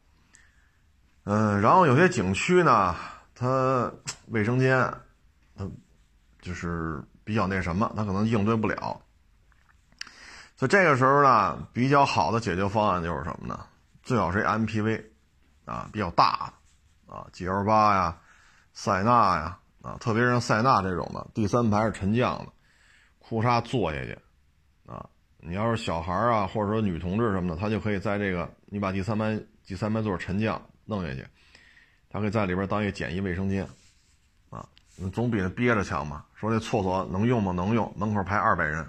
[1.22, 2.96] 嗯，然后有些景区呢，
[3.36, 3.92] 它
[4.26, 4.92] 卫生间，
[5.54, 5.64] 它
[6.40, 9.00] 就是比较那什么，它可能应对不了。
[10.56, 13.64] 所以这个时候呢，比较好的解决方案就是什么呢？
[14.02, 15.04] 最好是 MPV，
[15.66, 16.52] 啊，比较大的，
[17.09, 18.16] 啊，GL 八呀，
[18.73, 22.47] 塞纳呀，啊，特别是像塞纳这种的，第三排是沉降的，
[23.18, 24.18] 库嚓坐下去，
[24.87, 25.05] 啊。
[25.40, 31.25] 你要是小孩啊，或者说女同志什么的，他就可以在这个你把第三排第三排座沉降弄下去，
[32.11, 33.64] 他可以在里边当一个简易卫生间，
[34.51, 34.66] 啊，
[35.12, 36.25] 总比那憋着强嘛。
[36.35, 37.53] 说这厕所能用吗？
[37.53, 38.85] 能用，门口排二百人，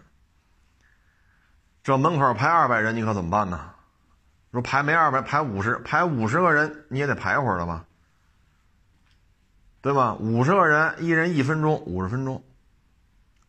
[1.84, 3.72] 这门口排二百人，你可怎么办呢？
[4.52, 7.86] 说排没二百，排五十，排五十个人你也得排会儿了吧，
[9.82, 10.15] 对吧？
[10.20, 12.44] 五十个人，一人一分钟，五十分钟，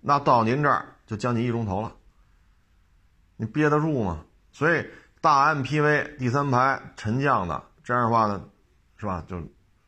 [0.01, 1.93] 那到您这儿就将近一钟头了。
[3.37, 4.21] 你憋得住吗？
[4.53, 4.87] 所以
[5.21, 8.45] 大 MPV 第三排沉降的这样的话呢，
[8.97, 9.25] 是吧？
[9.27, 9.43] 就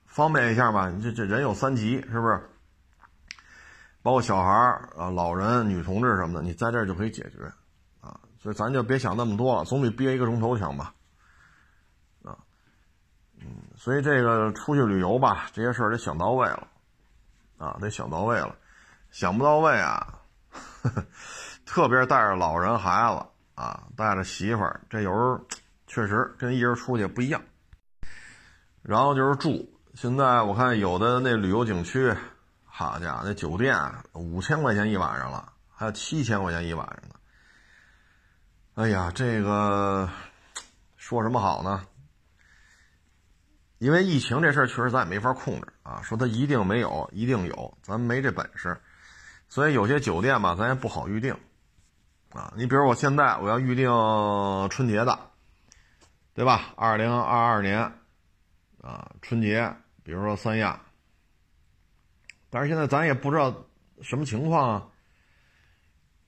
[0.07, 0.91] 方便一下嘛。
[0.91, 2.49] 你这这人有三级，是不是？
[4.03, 4.51] 包括小孩
[4.97, 7.45] 啊、老人、女同志什么的，你在这儿就可以解决
[8.01, 8.19] 啊。
[8.41, 10.93] 所以咱就别想那么多了，总比憋一个钟头强吧？
[13.83, 16.69] 所以这个出去旅游吧，这些事儿得想到位了
[17.59, 18.55] 啊，得想到位了，
[19.11, 20.21] 想不到位啊，
[21.67, 23.27] 特别带着老人孩子。
[23.55, 25.39] 啊，带着媳妇儿，这有时候
[25.87, 27.41] 确实跟一人出去不一样。
[28.83, 32.13] 然后就是住，现在我看有的那旅游景区，
[32.65, 33.77] 好家伙，那酒店
[34.15, 37.17] 五千块钱一晚上了，还有七千块钱一晚上的。
[38.83, 40.09] 哎呀，这个
[40.97, 41.85] 说什么好呢？
[43.83, 46.01] 因为疫情这事儿确实咱也没法控制啊。
[46.03, 48.81] 说它一定没有，一定有，咱没这本事，
[49.49, 51.37] 所以有些酒店吧，咱也不好预定。
[52.31, 53.91] 啊，你比如我现在我要预定
[54.71, 55.19] 春节的，
[56.33, 56.73] 对吧？
[56.77, 57.93] 二零二二年
[58.81, 60.81] 啊，春节，比如说三亚，
[62.51, 63.53] 但是现在咱也不知道
[64.01, 64.87] 什么情况啊，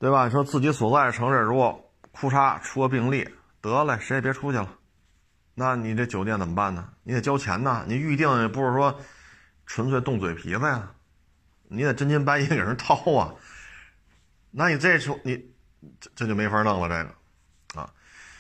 [0.01, 0.25] 对吧？
[0.25, 3.29] 你说自己所在的城市如果库嚓出个病例，
[3.61, 4.69] 得嘞，谁也别出去了，
[5.55, 6.89] 那你这酒店怎么办呢？
[7.03, 9.01] 你得交钱呐，你预定也不是说
[9.67, 10.91] 纯粹动嘴皮子呀，
[11.69, 13.35] 你得真金白银给人掏啊，
[14.51, 15.53] 那你这出你。
[16.01, 17.93] 这这就没法弄了，这个，啊，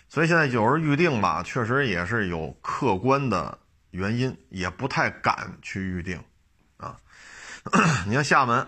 [0.08, 3.58] 所以现在有人预定吧，确实也是有客观的
[3.90, 6.18] 原因，也不太敢去预定，
[6.78, 6.96] 啊，
[8.08, 8.66] 你像厦门，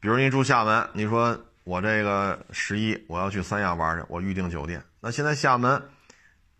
[0.00, 5.90] 比如你住厦门，你说我这个十一我要去三亚玩去，我预定酒店，那现在厦门，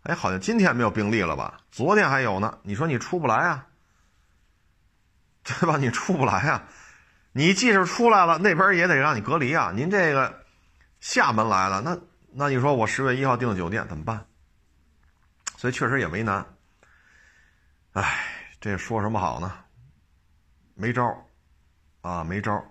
[0.07, 1.59] 哎，好像今天没有病例了吧？
[1.69, 3.67] 昨天还有呢，你说你出不来啊，
[5.43, 5.75] 对吧？
[5.77, 6.63] 你出不来啊，
[7.33, 10.45] 你即使出来了，那边也得让你隔离啊，您这个。
[10.99, 11.95] 厦门来了，那
[12.31, 14.25] 那你说我十月一号订的酒店怎么办？
[15.57, 16.43] 所以确实也为难。
[17.93, 18.25] 哎，
[18.59, 19.53] 这说什么好呢？
[20.73, 21.03] 没招
[22.01, 22.63] 啊，没招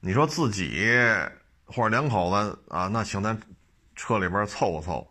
[0.00, 0.88] 你说自己
[1.66, 3.38] 或者两口子啊，那请咱
[3.94, 5.09] 车里边凑合凑合。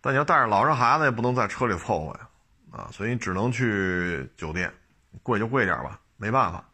[0.00, 2.28] 但你要带着老人孩子，也不能在车里凑合呀
[2.70, 2.88] 啊。
[2.92, 4.72] 所以你只能去酒店，
[5.22, 6.64] 贵就贵点吧，没办法。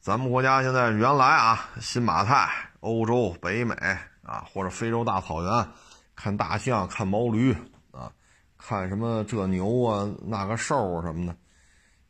[0.00, 2.48] 咱们国家现在原来啊，新马泰。
[2.80, 3.74] 欧洲、北美
[4.22, 5.68] 啊，或者非洲大草原，
[6.14, 7.52] 看大象、看毛驴
[7.90, 8.12] 啊，
[8.56, 11.34] 看什么这牛啊那个兽啊什么的，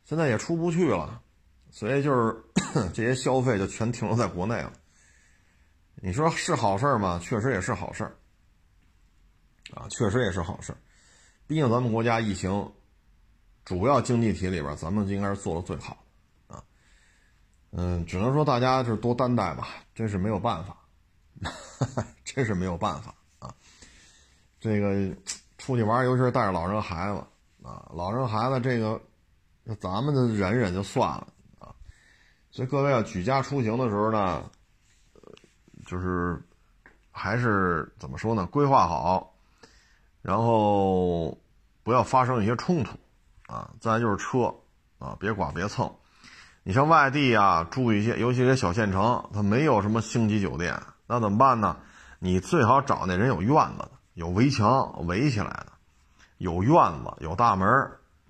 [0.03, 1.19] 现在也出不去了，
[1.71, 2.37] 所以就是
[2.93, 4.71] 这些消费就全停留在国内了。
[5.95, 7.19] 你说是好事吗？
[7.19, 8.15] 确实也是好事儿
[9.73, 10.75] 啊，确实也是好事
[11.47, 12.71] 毕竟咱们国家疫情
[13.65, 15.97] 主要经济体里边，咱们应该是做的最好
[16.47, 16.63] 的啊。
[17.71, 20.77] 嗯，只能说大家就是多担待吧，真是没有办法，
[22.25, 23.53] 真是没有办法啊。
[24.59, 25.15] 这个
[25.57, 27.23] 出去玩，尤其是带着老人孩子
[27.67, 29.01] 啊，老人孩子这个，
[29.79, 31.27] 咱们的忍忍就算了
[31.59, 31.73] 啊。
[32.51, 34.49] 所以各位要举家出行的时候呢。
[35.85, 36.39] 就是
[37.09, 38.45] 还是怎么说呢？
[38.45, 39.33] 规划好，
[40.21, 41.37] 然后
[41.83, 42.97] 不要发生一些冲突
[43.47, 43.69] 啊。
[43.79, 44.53] 再就是车
[44.99, 45.93] 啊，别剐别蹭。
[46.63, 51.77] 你像外地啊，住一些，尤其是小县城，它没有什么星级酒店，那怎么办呢？
[52.19, 55.67] 你最好找那人有院子的，有围墙围起来的，
[56.37, 57.67] 有院子有大门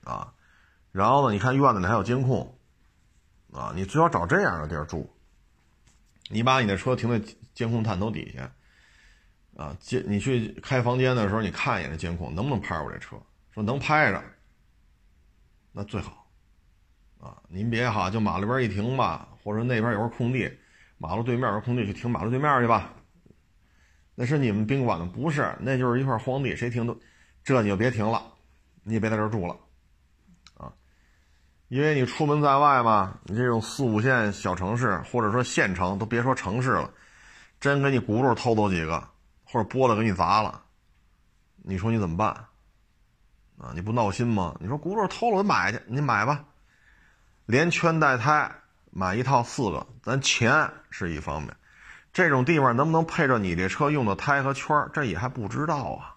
[0.04, 0.34] 啊。
[0.91, 2.56] 然后呢，你看院子里还有监控
[3.52, 5.10] 啊，你最好找这样的地儿住。
[6.30, 7.36] 你把你的车停在。
[7.56, 8.49] 监控探头底下，
[9.60, 13.17] 啊，监你去开房间的时候，你看一眼这监控能不能拍着我这车？
[13.52, 14.24] 说能拍着，
[15.74, 16.26] 那最好，
[17.19, 20.50] 啊，您别哈就马路边一停吧，或者那边有块空地，
[20.98, 22.93] 马路对面有空地，去停马路对面去吧。
[24.15, 26.98] 那是你们宾馆的，不是，那就是一块荒地，谁停都，
[27.43, 28.24] 这你就别停了，
[28.84, 29.58] 你也别在这住了，
[30.56, 30.72] 啊，
[31.67, 36.89] 因为你出门在外嘛，你这种四五线小城市或者说县城，都别说城市了。
[37.60, 39.06] 真给你轱辘偷走几个，
[39.52, 40.62] 或者玻璃给你砸了，
[41.56, 42.30] 你说你怎么办？
[43.58, 44.56] 啊，你不闹心吗？
[44.60, 46.46] 你说轱辘偷了，我买去，你买吧，
[47.46, 48.52] 连圈带胎
[48.92, 51.56] 买一套四个，咱钱是一方面，
[52.14, 56.16] 这种地方能不能配着你这车用的胎和圈，这也还不知道啊。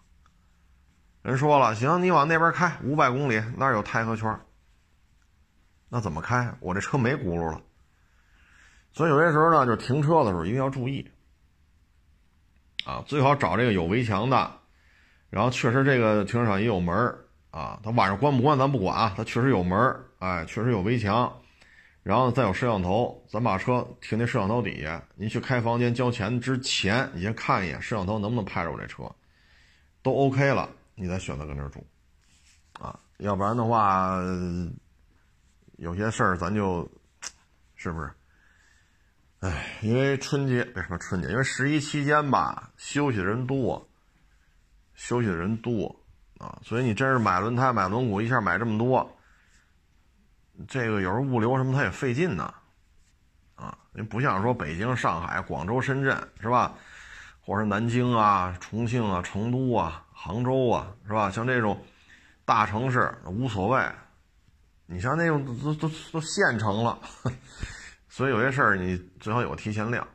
[1.22, 4.38] 人说了，行，你往那边开五百公里，那儿有胎和圈，
[5.88, 6.54] 那怎么开？
[6.60, 7.62] 我这车没轱辘了，
[8.92, 11.10] 所以有些时候呢，就停车的时候一定要注意。
[12.84, 14.52] 啊，最好找这个有围墙的，
[15.30, 16.94] 然后确实这个停车场也有门
[17.50, 21.32] 啊，它晚上关不关咱不管啊，它确实有门哎，确实有围墙，
[22.02, 29.04] 然后再有摄像头，咱把车停那摄像头底下，您去开房间交钱之前，你先看一眼摄像头能不能拍着我这车，
[30.02, 31.84] 都 OK 了，你再选择跟这住，
[32.80, 34.16] 啊，要不然的话，
[35.76, 36.88] 有些事儿咱就，
[37.76, 38.10] 是不是？
[39.42, 43.88] 哎，因为春节别说春节，因为十一期间吧，休息的人多，
[44.94, 45.96] 休息的人多
[46.38, 49.18] 啊，所以你真是买轮胎、买轮毂，一下买这么多，
[50.68, 52.54] 这个有时候物流什么它也费劲呢，
[53.56, 56.72] 啊，你不像说北京、上海、广州、深圳是吧，
[57.40, 61.32] 或者南京啊、重庆啊、成都啊、杭州啊是吧？
[61.32, 61.84] 像这种
[62.44, 63.84] 大城市无所谓，
[64.86, 66.96] 你像那种都都都县城了。
[68.12, 70.06] 所以有些事儿你最好有个提前量，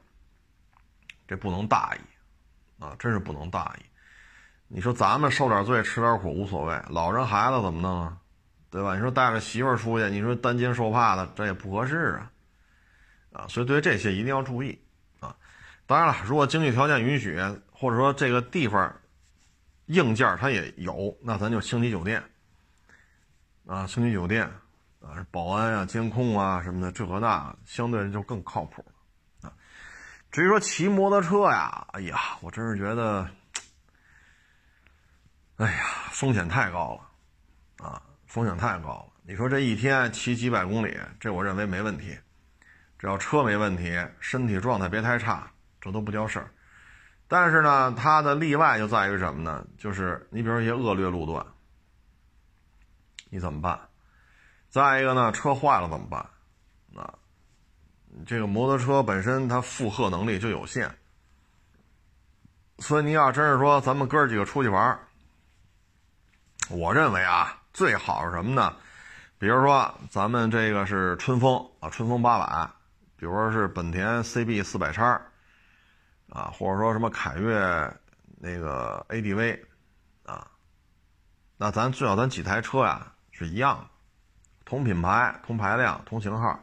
[1.27, 3.86] 这不能大意，啊，真是不能大意。
[4.67, 8.15] 你说咱们受点罪吃点苦无所谓，老人孩子怎么弄啊？
[8.69, 8.93] 对吧？
[8.93, 12.31] 你说带着媳妇儿出去，你说担惊受怕的，这也不合适啊，
[13.33, 14.79] 啊，所以对于这些一定要注意
[15.19, 15.36] 啊。
[15.88, 17.36] 当然了，如果经济条件允许，
[17.71, 18.95] 或者说这个地方
[19.88, 22.23] 硬件它也有，那咱就星级酒店，
[23.65, 24.47] 啊，星级酒店。
[24.99, 29.53] 啊，保安啊，监控啊什么的，这个那相对就更靠谱了啊。
[30.31, 33.29] 至于说骑摩托车呀，哎呀，我真是觉得，
[35.57, 39.13] 哎呀，风险太高了啊，风险太高了。
[39.23, 42.17] 你说这一天骑几百公里，这我认为没问题，
[42.97, 46.51] 只要车没问题，身体状态别太差，这都不叫事儿。
[47.27, 49.65] 但是呢，它的例外就在于什么呢？
[49.77, 51.45] 就是你比如一些恶劣路段，
[53.29, 53.79] 你怎么办？
[54.77, 56.21] 再一个呢，车坏了怎么办？
[56.95, 57.11] 啊，
[58.27, 60.95] 这个摩托车本身它负荷能力就有限，
[62.77, 64.99] 所以你要真是说咱们哥几个出去玩
[66.69, 68.75] 我认为啊，最好是什么呢？
[69.39, 72.69] 比如说咱们这个是春风啊，春风八百，
[73.15, 75.19] 比如说是本田 CB 四百叉，
[76.29, 77.52] 啊，或者说什么凯越
[78.37, 79.60] 那个 ADV，
[80.23, 80.47] 啊，
[81.58, 83.96] 那咱最好咱几台车呀是一样的。
[84.67, 86.59] 同品牌、同排量、同型号，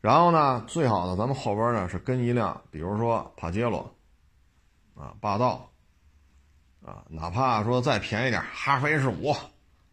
[0.00, 3.94] 然后呢，最好的咱们后边呢是跟一辆，比如说帕杰罗，
[4.96, 5.70] 啊，霸道，
[6.84, 9.32] 啊，哪怕说再便宜点，哈弗 H 五，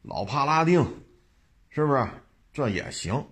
[0.02, 0.84] 老帕拉丁，
[1.70, 2.04] 是不是？
[2.52, 3.24] 这也行。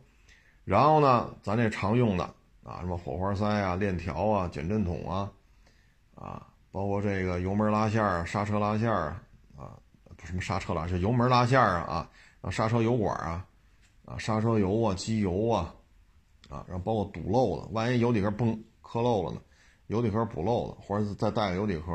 [0.64, 2.24] 然后呢，咱这常用的
[2.64, 5.32] 啊，什么火花塞啊、链条啊、减震筒啊，
[6.14, 9.20] 啊，包括这个油门拉线啊、刹车拉线啊，
[9.58, 9.74] 啊，
[10.24, 12.08] 什么刹车拉，线油门拉线啊
[12.44, 13.44] 啊，刹车油管啊
[14.12, 15.74] 啊，刹车油啊，机油啊
[16.50, 19.42] 啊，然后包括堵漏的，万一油底壳崩磕漏了呢？
[19.88, 21.94] 油底壳补漏了，或者再带个油底壳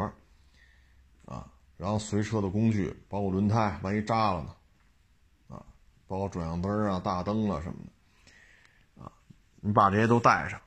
[1.27, 1.47] 啊，
[1.77, 5.57] 然后随车的工具，包括轮胎，万一扎了呢？
[5.57, 5.62] 啊，
[6.07, 9.12] 包括转向灯啊、大灯啊什么的啊，
[9.61, 10.59] 你把这些都带上，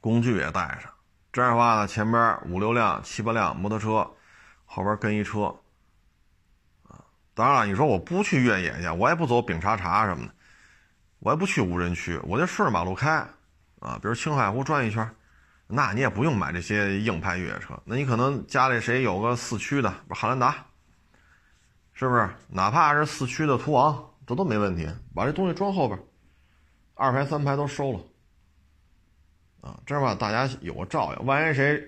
[0.00, 0.90] 工具也带上。
[1.32, 4.10] 这样的话呢，前边五六辆、七八辆摩托车，
[4.64, 5.54] 后边跟一车，
[7.36, 10.32] 当然了，你说我不去越野去，我也不走丙察察什么的，
[11.18, 13.10] 我也不去无人区，我就顺着马路开，
[13.78, 15.06] 啊，比如青海湖转一圈，
[15.66, 20.64] 那你也不用买这些硬派越野车，那你可能家里谁有个四驱的，汉兰达，
[21.92, 22.26] 是不是？
[22.48, 26.00] 哪怕是四驱的途昂，这都没问题，把这东西装后边，
[26.94, 28.00] 二排三排都收了。
[29.60, 31.26] 啊，这样吧，大家有个照应。
[31.26, 31.84] 万一谁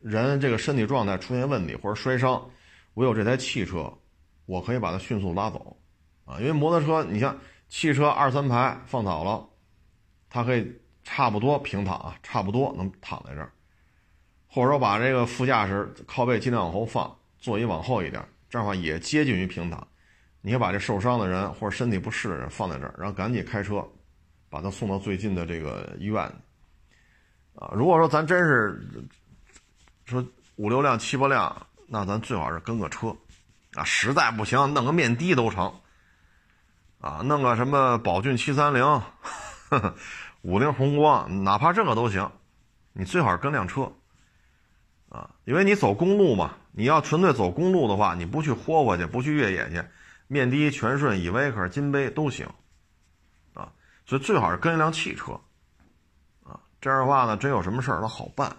[0.00, 2.40] 人这个身体状态出现问题或者摔伤，
[2.94, 3.92] 我有这台汽车，
[4.46, 5.76] 我可以把它迅速拉走。
[6.24, 7.36] 啊，因为摩托车，你像
[7.68, 9.44] 汽车二三排放倒了，
[10.30, 13.50] 它可以差不多平躺啊，差不多能躺在这儿，
[14.48, 19.86] 或者说把这个副驾驶靠背尽量往后放，座椅往后一点，这样的话也接近于平躺。
[20.40, 23.84] 你可以把这受伤的人或者身体不适的人放在这儿，然后赶紧开车
[24.48, 26.22] 把他送到最近的这个医院。
[27.54, 28.80] 啊，如果说咱真是
[30.04, 30.24] 说
[30.56, 33.14] 五六辆、七八辆，那咱最好是跟个车，
[33.74, 35.80] 啊，实在不行弄个面的都成，
[37.00, 39.02] 啊，弄个什么宝骏七三零、
[40.42, 42.30] 五菱宏光，哪怕这个都行，
[42.92, 43.90] 你最好是跟辆车，
[45.08, 49.82] 啊，因为你走公路嘛，你要纯粹走公路的话，你不去霍霍去，不去越野去，
[50.26, 52.46] 面的、全顺、依维柯、金杯都行，
[53.54, 53.72] 啊，
[54.04, 55.32] 所以最好是跟一辆汽车。
[56.44, 58.56] 啊这样的话呢，真有什么事儿都好办。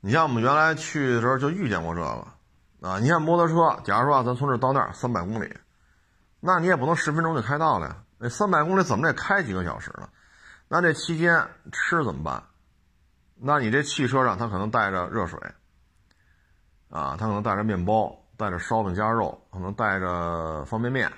[0.00, 2.26] 你像我们原来去的时候就遇见过这个
[2.82, 2.98] 啊。
[2.98, 5.56] 你像摩托车，假如说啊咱从这到那儿三百公里，
[6.40, 7.96] 那你也不能十分钟就开到了呀。
[8.18, 10.08] 那三百公里怎么得开几个小时呢？
[10.68, 12.42] 那这期间吃怎么办？
[13.34, 15.38] 那你这汽车上它可能带着热水
[16.90, 21.10] 啊，它可能带着面包，带着烧饼夹肉，可能带着方便面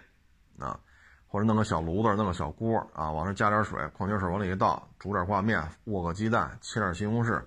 [0.59, 0.79] 啊。
[1.27, 7.43] 或者弄个小炉子，弄个小锅啊，往上加点水，矿泉水往里一倒，煮点挂面，握个鸡蛋，切点西红柿，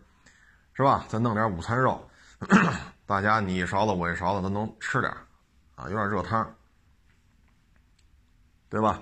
[0.74, 1.06] 是吧？
[1.08, 2.06] 再弄点午餐肉，
[3.08, 5.12] 大家你一勺子我一勺子都能吃点
[5.76, 6.56] 啊，有点热汤，
[8.70, 9.02] 对吧？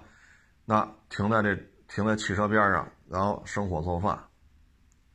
[0.64, 1.56] 那停在这
[1.88, 4.18] 停在汽车边上，然后生火做饭，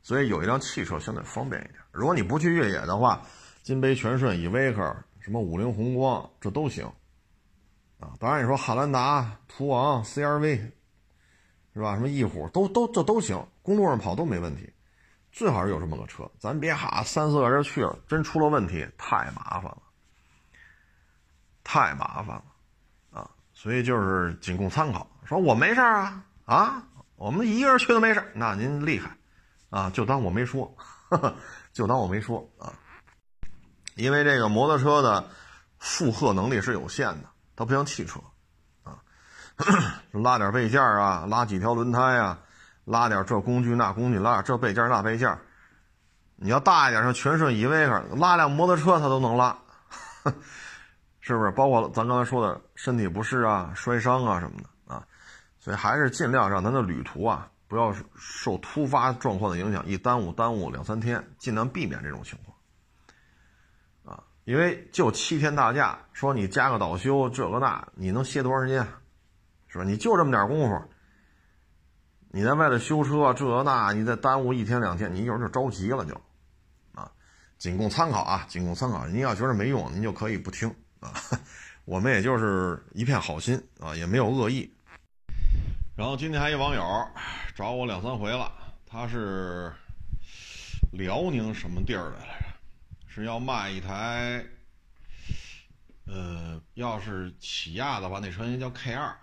[0.01, 1.79] 所以有一辆汽车相对方便一点。
[1.91, 3.21] 如果你不去越野的话，
[3.63, 4.81] 金杯、全顺、依维柯、
[5.19, 6.85] 什么五菱宏光，这都行。
[7.99, 10.71] 啊，当然你说汉兰达、途昂、CRV，
[11.73, 11.95] 是吧？
[11.95, 14.73] 什么翼虎都都这都行，公路上跑都没问题。
[15.31, 19.81] 最好是有这么个车，咱别哈三四个人去了，真出了问题太麻烦了，
[21.63, 22.43] 太麻烦了
[23.11, 23.29] 啊！
[23.53, 25.07] 所以就是仅供参考。
[25.25, 26.83] 说我没事啊啊，
[27.15, 29.15] 我们一个人去都没事，那您厉害
[29.69, 30.75] 啊，就当我没说，
[31.71, 32.73] 就当我没说啊。
[33.95, 35.29] 因为这个摩托车的
[35.79, 37.29] 负荷能力是有限的。
[37.53, 38.19] 它不像汽车，
[38.81, 38.97] 啊，
[40.11, 42.39] 拉点备件啊，拉几条轮胎啊，
[42.85, 45.37] 拉点这工具那工具，拉点这备件那备件。
[46.35, 49.55] 你要大一点，像全顺依维柯，拉辆摩托车它都能拉，
[51.21, 51.51] 是不是？
[51.51, 55.05] 包括咱刚才说的身体不适啊、摔伤啊什么的啊，
[55.59, 64.23] 所以还是尽量让咱的旅途啊不要受突发状况的影响，一耽误耽误两三天，尽量避免这种情况啊。
[64.45, 68.83] 因为就七天大假，说你加个倒休这个那，你能歇多长时间？
[69.67, 69.83] 是吧？
[69.83, 70.83] 你就这么点功夫，
[72.33, 76.13] 你在外头修车这那，你再耽误一天两天，你一会儿就着急了就，
[76.93, 77.11] 啊，
[77.57, 79.05] 仅供参考啊，仅供参考。
[79.07, 81.11] 您要觉得没用，您就可以不听啊。
[81.83, 84.71] 我们也就是一片好心啊，也没有恶意。
[85.97, 86.81] 然后今天还一网友
[87.53, 88.49] 找我两三回了，
[88.85, 89.73] 他是
[90.93, 92.45] 辽宁什么地儿的来着？
[93.09, 94.41] 是要卖一台，
[96.07, 99.13] 呃，要是起亚的话，那车应该叫 K 二，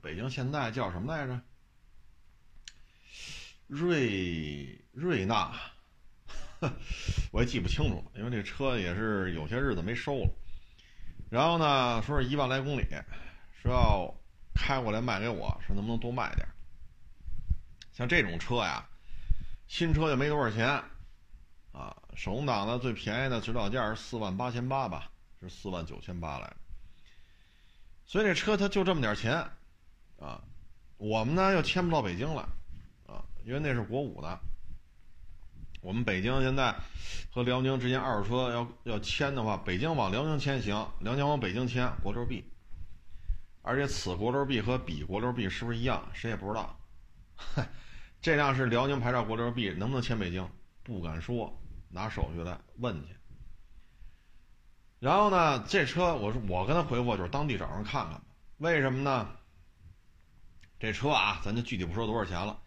[0.00, 1.40] 北京现代叫什么来着？
[3.66, 5.52] 瑞瑞纳，
[7.32, 10.30] 我也记不清楚了，因为这车也是有些日子没收了。
[11.30, 12.84] 然后呢，说是一万来公里，
[13.60, 14.14] 说要
[14.54, 16.46] 开过来卖给我，说能不能多卖点？
[17.92, 18.86] 像这种车呀，
[19.66, 20.82] 新车就没多少钱。
[21.72, 26.56] 啊，手动挡的最便宜的指导价是四万八千八吧，是四万九千八来着。
[28.06, 29.34] 所以这车它就这么点钱，
[30.18, 30.42] 啊，
[30.96, 32.48] 我们呢又迁不到北京来，啊，
[33.46, 34.40] 因为那是国五的。
[35.80, 36.74] 我们北京现在
[37.30, 42.44] 和辽宁之间二手车要要签的话，北京往辽宁签行，辽宁往北京签国六 B。
[43.62, 46.76] 而且此国六 B 和彼国六 B 是不是一样，谁也不知道。
[48.20, 50.48] 这辆是辽宁牌照国六 B，能不能签北京？
[50.82, 51.56] 不敢说，
[51.88, 53.14] 拿手续来问去。
[54.98, 58.20] 然后呢，这车我说我跟他回复就是当地找人看看。
[58.58, 59.36] 为什么呢？
[60.80, 62.60] 这车啊，咱就具体不说多少钱了。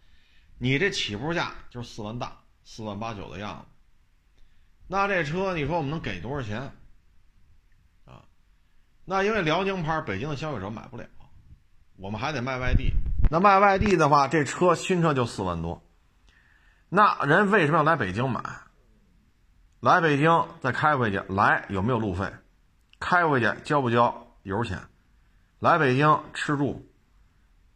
[0.62, 3.64] 你这起步价就是四万大，四万八九的样子。
[4.86, 6.60] 那这车你说我们能给多少钱？
[8.04, 8.20] 啊？
[9.06, 11.06] 那因为辽宁牌，北京的消费者买不了，
[11.96, 12.92] 我们还得卖外地。
[13.30, 15.82] 那卖外地的话，这车新车就四万多。
[16.90, 18.42] 那人为什么要来北京买？
[19.80, 22.30] 来北京再开回去，来有没有路费？
[22.98, 24.78] 开回去交不交油钱？
[25.58, 26.86] 来北京吃住？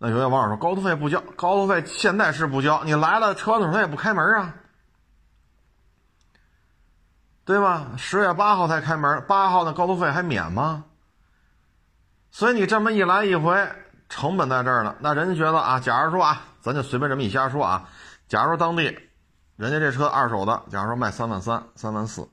[0.04, 2.84] 那有些网友说高速费不交，高速费现在是不交。
[2.84, 4.54] 你来了，车主他也不开门啊，
[7.46, 7.92] 对吧？
[7.96, 10.84] 十月八号才开门，八号的高速费还免吗？
[12.30, 13.66] 所以你这么一来一回，
[14.10, 14.94] 成本在这儿呢。
[15.00, 17.88] 那人家觉得啊，假如说啊，咱就随便这么一瞎说啊，
[18.28, 18.94] 假如说当地
[19.56, 22.28] 人家这车二手的，假如说卖三万三、三万四，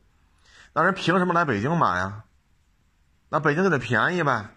[0.73, 2.23] 那人凭什么来北京买呀？
[3.29, 4.49] 那北京就得便宜呗。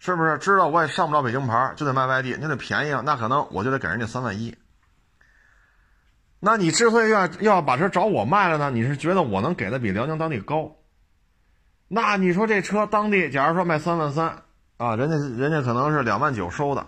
[0.00, 3.02] 是不是知道我也上不了北京牌，就得卖外地，你得便宜啊？
[3.04, 4.56] 那可能我就得给人家三万一。
[6.38, 8.70] 那你之所以要要把车找我卖了呢？
[8.70, 10.76] 你是觉得我能给的比辽宁当地高？
[11.88, 14.44] 那你说这车当地，假如说卖三万三
[14.76, 16.86] 啊，人家人家可能是两万九收的，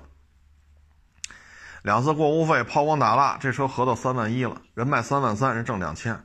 [1.83, 6.25] 两次过户费抛光打蜡，这车合到三万一了，人卖三万三，人挣两千。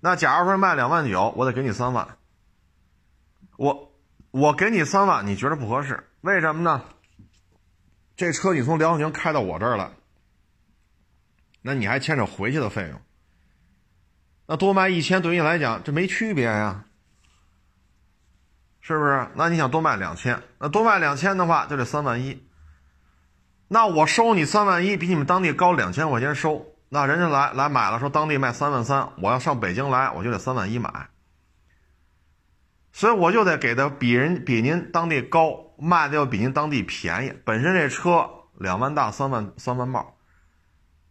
[0.00, 2.16] 那假如说卖两万九，我得给你三万，
[3.56, 3.89] 我。
[4.30, 6.08] 我给你三万，你觉得不合适？
[6.20, 6.84] 为什么呢？
[8.16, 9.90] 这车你从辽宁开到我这儿来，
[11.62, 13.00] 那你还牵扯回去的费用。
[14.46, 16.84] 那多卖一千对你来讲这没区别呀，
[18.80, 19.28] 是不是？
[19.34, 22.46] 那你想多卖两千，那多卖两千的话就得三万一。
[23.66, 26.66] 那我收你三万一，比你们当地高两千块钱收。
[26.88, 31.09] 那人家来来买了，说当地卖三万三，我要上北京来，我就得三万一买。
[32.92, 37.32] 所以我就得给的比人比您当地高，卖的要比您当地便宜。
[37.44, 38.28] 本身这车
[38.58, 40.16] 两万大三万三万冒，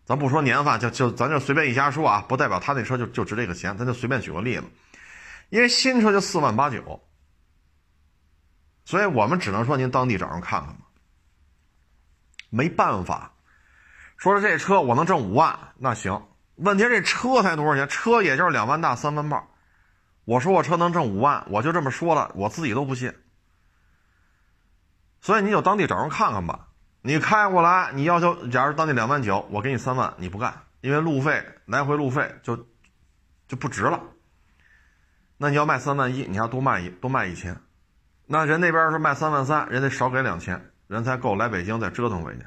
[0.05, 3.77] 咱不说年份，就就咱就随便一瞎说啊，不代表他那车就就值这个钱。
[3.77, 4.63] 咱就随便举个例子，
[5.49, 7.01] 因为新车就四万八九，
[8.85, 10.81] 所以我们只能说您当地找人看看吧。
[12.49, 13.33] 没办法，
[14.17, 16.21] 说是这车我能挣五万，那行。
[16.55, 17.87] 问题这车才多少钱？
[17.87, 19.48] 车也就是两万大三万冒。
[20.29, 23.11] 我说我车能挣五万，我就这么说了，我自己都不信。
[25.21, 26.67] 所以你就当地找人看看吧。
[27.01, 32.55] 你开过来，你要求，假如当地两万九，我给你三万，你不干，因为路费来回路费就
[33.47, 34.03] 就不值了。
[35.37, 37.59] 那你要卖三万一，你要多卖一多卖一千，
[38.27, 42.45] 那人那边是卖三万三，人得少给两千，人才够来北京再折腾回去。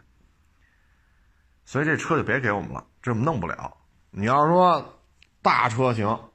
[1.64, 3.76] 所以这车就别给我们了，这弄不了。
[4.12, 5.03] 你要说
[5.43, 6.30] 大车行，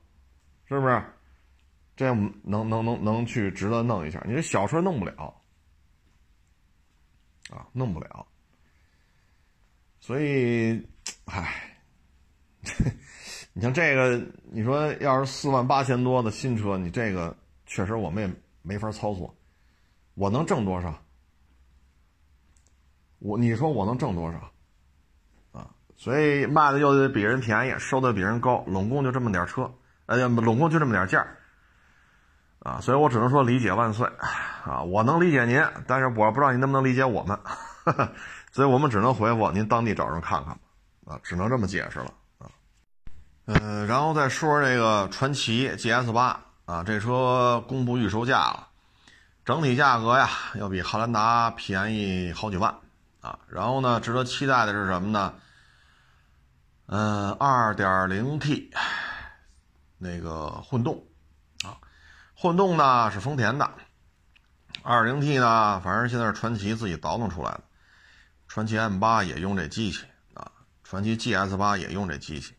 [0.67, 1.01] 是不是？
[1.97, 5.33] 这样能能能能去值得弄一下，你这小车弄不了，
[7.49, 8.25] 啊，弄不了。
[9.99, 10.87] 所以，
[11.25, 11.75] 唉，
[13.51, 17.35] 你像这个，你说要是四万八千多的新车，你这个
[17.65, 19.35] 确实我们也没法操作。
[20.13, 21.03] 我能挣多少？
[23.17, 24.51] 我你说我能挣多少？
[25.51, 29.73] 啊，所以卖的又得比人便宜，收的比人高，拢共就这么点车，
[30.05, 31.27] 哎呀，拢共就这么点价。
[32.67, 34.05] 啊，所以我只能说理解万岁，
[34.65, 37.39] 啊，我能理解您，但是我不知道您能不能理解我们，
[38.51, 40.51] 所以我们只能回复您当地找人看看，
[41.05, 42.51] 啊，只能这么解释了啊，
[43.45, 48.67] 嗯，然后再说这个传祺 GS 八啊，这车公布预售价了，
[49.45, 52.75] 整体价格呀要比汉兰达便宜好几万
[53.21, 55.33] 啊，然后呢，值得期待的是什么呢？
[56.87, 58.71] 嗯，2.0T
[59.97, 61.06] 那个混动。
[62.39, 63.67] 混动呢是丰田的
[64.83, 67.63] ，2.0T 呢，反正现在是传祺自己倒腾出来的，
[68.47, 70.51] 传祺 M8 也用这机器啊，
[70.83, 72.53] 传祺 GS8 也用这机器。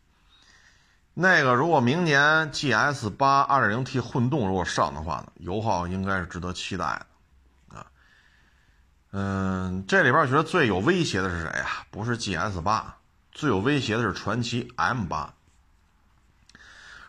[1.13, 6.83] 那个如果明年 GS8 2.0T 混动如果上的话呢，油耗应该是值得期待
[7.69, 7.85] 的啊。
[9.11, 11.85] 嗯，这里边我觉得最有威胁的是谁呀？
[11.89, 12.83] 不是 GS8，
[13.31, 15.29] 最有威胁的是传祺 M8。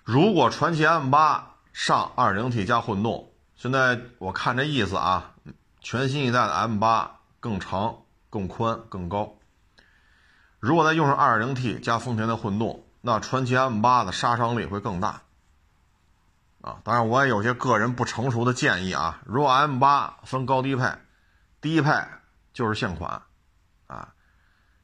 [0.04, 1.42] 如果传奇 M8，
[1.83, 5.33] 上 2.0T 加混动，现在我看这意思啊，
[5.81, 7.09] 全新一代的 M8
[7.41, 9.39] 更长、更宽、更高。
[10.59, 15.22] 如果再用上 2.0T 加丰田的混动，那传祺 M 八的杀伤力会更大。
[16.61, 19.22] 啊，当然我也有些个人不成熟的建议啊。
[19.24, 20.85] 如果 M 八分高低配，
[21.62, 21.91] 低配
[22.53, 23.22] 就是现款，
[23.87, 24.12] 啊，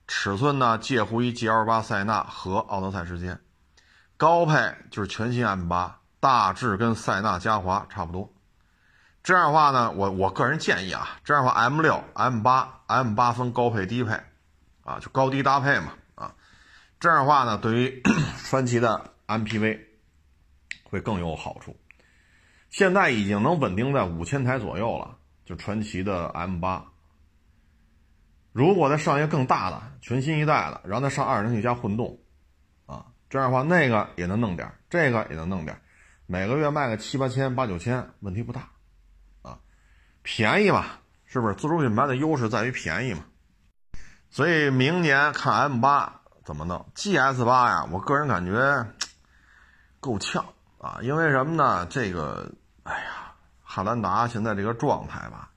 [0.09, 3.39] 尺寸呢介乎于 GL 八塞纳和奥德赛之间，
[4.17, 8.33] 高配就是全新 M 八，大致跟塞纳嘉华差不多。
[9.23, 14.21] 这样的话呢，我我个人建议啊，这样的话 M 六、M 八、M 八分高配低配，
[14.83, 16.35] 啊，就高低搭配嘛，啊，
[16.99, 18.03] 这样的话呢，对于
[18.49, 19.87] 传祺的 MPV。
[20.89, 21.77] 会更有好处。
[22.71, 26.87] 现在已经能稳定在五千台左右了，就传祺的 M 八。
[28.53, 32.21] 如果再上一个更大的、全新一代的，然后再上二点零 T 加混动，
[32.87, 35.77] 啊，这样的话那个也能弄点，这个也能弄点，
[36.27, 38.69] 每个月卖个七八千、八九千，问题不大，
[39.43, 39.59] 啊，
[40.23, 40.85] 便宜嘛，
[41.25, 41.55] 是不是？
[41.55, 43.25] 自主品牌的优势在于便宜嘛。
[44.29, 48.87] 所以明年看 M 八怎么弄？GS 八呀，我个人感觉
[50.01, 50.45] 够呛。
[50.79, 51.87] 啊，因为什么呢？
[51.87, 52.53] 这个，
[52.83, 55.51] 哎呀，汉兰达现在这个状态吧，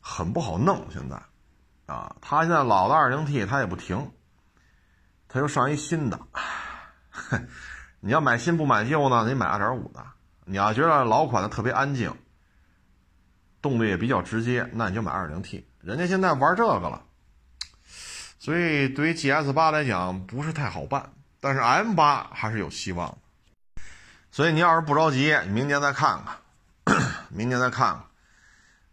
[0.00, 0.86] 很不好弄。
[0.90, 1.22] 现在，
[1.86, 4.10] 啊，他现在老的二零 T 他也不停，
[5.28, 6.18] 他又上一新的。
[7.10, 7.48] 哼
[8.00, 9.24] 你要买新不买旧呢？
[9.26, 10.04] 你买二点五的。
[10.44, 12.12] 你要觉得老款的特别安静，
[13.60, 15.66] 动力也比较直接，那你就买二零 T。
[15.80, 17.02] 人家现在玩这个了，
[18.38, 23.18] 所以对于 GS 八来讲不是太好办，但是 M 八还是有希望。
[24.30, 26.22] 所以你要是不着急，明年再看
[26.84, 26.96] 看，
[27.28, 28.04] 明年再看看，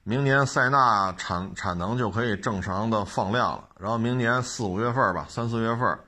[0.03, 3.70] 明年塞纳产产能就可以正常的放量了。
[3.80, 5.99] 然后明年四五月份吧，三四月份，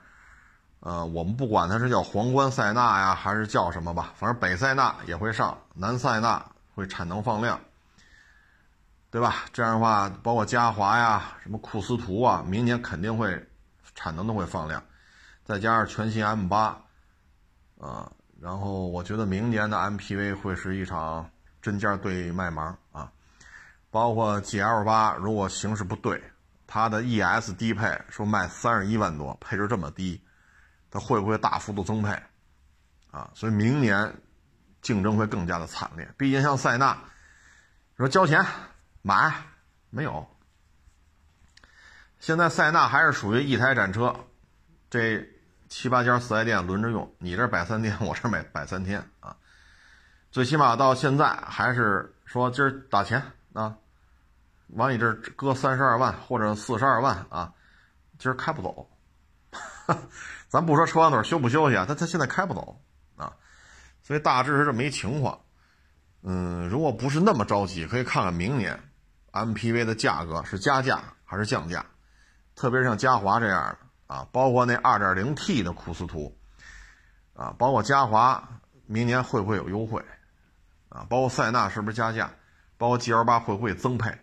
[0.80, 7.60] 呃，我们不管它是叫皇冠塞纳呀，还是叫什么吧，反正北塞纳也会上，南塞纳会产能放量，
[9.10, 9.46] 对吧？
[9.52, 13.48] 这样的话，包括嘉华呀、什么库斯图啊，明年肯定会
[13.96, 14.84] 产能都会放量，
[15.44, 16.80] 再加上全新 M 八，
[17.80, 18.12] 啊。
[18.40, 21.28] 然后我觉得明年的 MPV 会是一场
[21.60, 23.12] 针尖对麦芒啊，
[23.90, 26.22] 包括 GL 八，如果形势不对，
[26.68, 30.22] 它的 ES 低配说卖三十一万多，配置这么低，
[31.00, 32.12] 会不会大幅度增配
[33.12, 33.30] 啊？
[33.34, 34.14] 所以明年
[34.82, 36.08] 竞争会更加的惨烈。
[36.18, 36.98] 毕竟像塞纳，
[37.98, 38.46] 说交钱
[39.02, 39.34] 买
[39.90, 40.28] 没有，
[42.20, 44.16] 现在塞纳还是属于一台展车，
[44.90, 45.28] 这。
[45.70, 49.36] 七八家四 S 店轮着用，你这摆三天，我这摆摆三天啊。
[50.32, 53.22] 最起码到现在还是说今儿打钱
[53.52, 53.76] 啊，
[54.68, 57.54] 往你这搁三十二万或者四十二万啊，
[58.18, 58.90] 今儿开不走。
[60.48, 62.80] 咱不说车管腿修不修去啊，他他现在开不走
[63.16, 63.34] 啊，
[64.02, 65.40] 所以大致是这么一情况。
[66.24, 68.80] 嗯，如果不是那么着急，可以看看明年
[69.32, 71.86] MPV 的价格是加价还是降价，
[72.56, 73.78] 特别是像嘉华这样的。
[74.08, 76.34] 啊，包括那 2.0T 的库斯图，
[77.34, 80.02] 啊，包括嘉华明年会不会有优惠？
[80.88, 82.32] 啊，包括塞纳是不是加价？
[82.78, 84.18] 包括 GL8 会不会增配？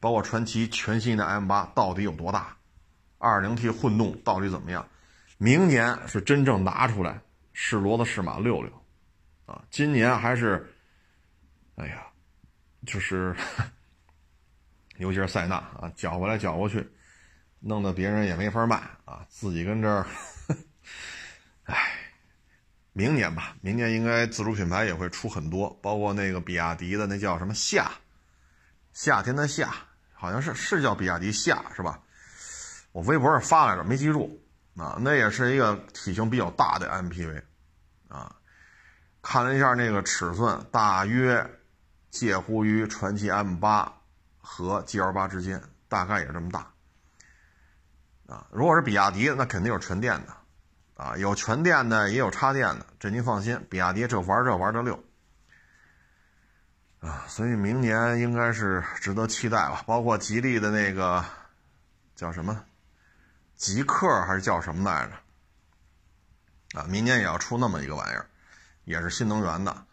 [0.00, 2.56] 包括传祺全新的 M8 到底有多大
[3.20, 4.84] ？2.0T 混动到底怎么样？
[5.42, 7.20] 明年是真正拿出来
[7.52, 8.70] 试骡子试马溜溜，
[9.44, 10.72] 啊，今年还是，
[11.74, 12.06] 哎呀，
[12.86, 13.34] 就是，
[14.98, 16.88] 尤其是塞纳啊，搅过来搅过去。
[17.58, 20.06] 弄得别人也没法卖啊，自己跟这儿，
[21.66, 21.90] 唉，
[22.92, 27.90] 明年吧，明年应该自主品牌也会出很多，包括那个比亚迪的那叫什么夏，
[28.92, 29.74] 夏天的夏，
[30.12, 32.00] 好像是是叫比亚迪夏是吧？
[32.92, 34.40] 我微博上发来着，没记住
[34.76, 37.42] 啊，那也是一个体型比较大的 MPV
[38.08, 38.34] 啊，
[39.20, 41.46] 看了一下那个尺寸，大约
[42.10, 43.90] 介乎于传祺 M8
[44.40, 46.66] 和 GL8 之间，大概也这么大。
[48.26, 50.34] 啊，如果是比亚迪，那肯定有纯电的，
[50.94, 54.98] 啊，有全电的，也有插电的，这您放心，比亚迪这玩这玩的溜，
[57.00, 59.82] 啊，所以明年应该是值得期待吧。
[59.86, 61.22] 包括吉利的那个
[62.14, 62.64] 叫什么
[63.62, 66.80] 极客还是叫什么来着？
[66.80, 68.28] 啊，明年也要出那么一个玩意儿，
[68.82, 69.86] 也是新能源的，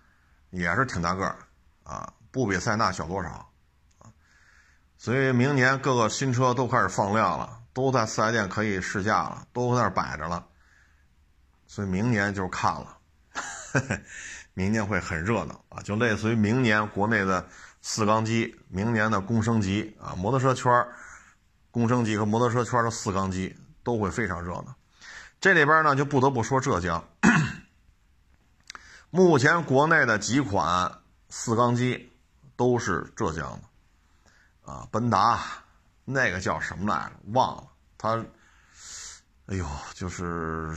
[0.50, 1.38] 也是挺大个儿，
[1.84, 3.30] 啊，不比塞纳小多少，
[4.00, 4.10] 啊，
[4.98, 7.58] 所以明年各个新车都开始放量了。
[7.72, 10.48] 都在四 S 店可以试驾了，都在那摆着了，
[11.68, 12.98] 所以明年就看了，
[14.56, 17.48] 明年会很热闹啊，就类似于明年国内的
[17.82, 20.74] 四缸机，明年的公升级啊，摩托车圈
[21.80, 24.76] 公升级和摩托车圈的四缸机都会非常热闹。
[25.40, 27.04] 这里边呢，就不得不说浙江，
[29.10, 31.00] 目前国内的几款
[31.30, 32.12] 四缸机
[32.58, 35.40] 都是浙江的，啊，奔达。
[36.12, 37.12] 那个叫什么来着？
[37.34, 37.64] 忘了，
[37.96, 38.18] 他，
[39.46, 40.76] 哎呦，就是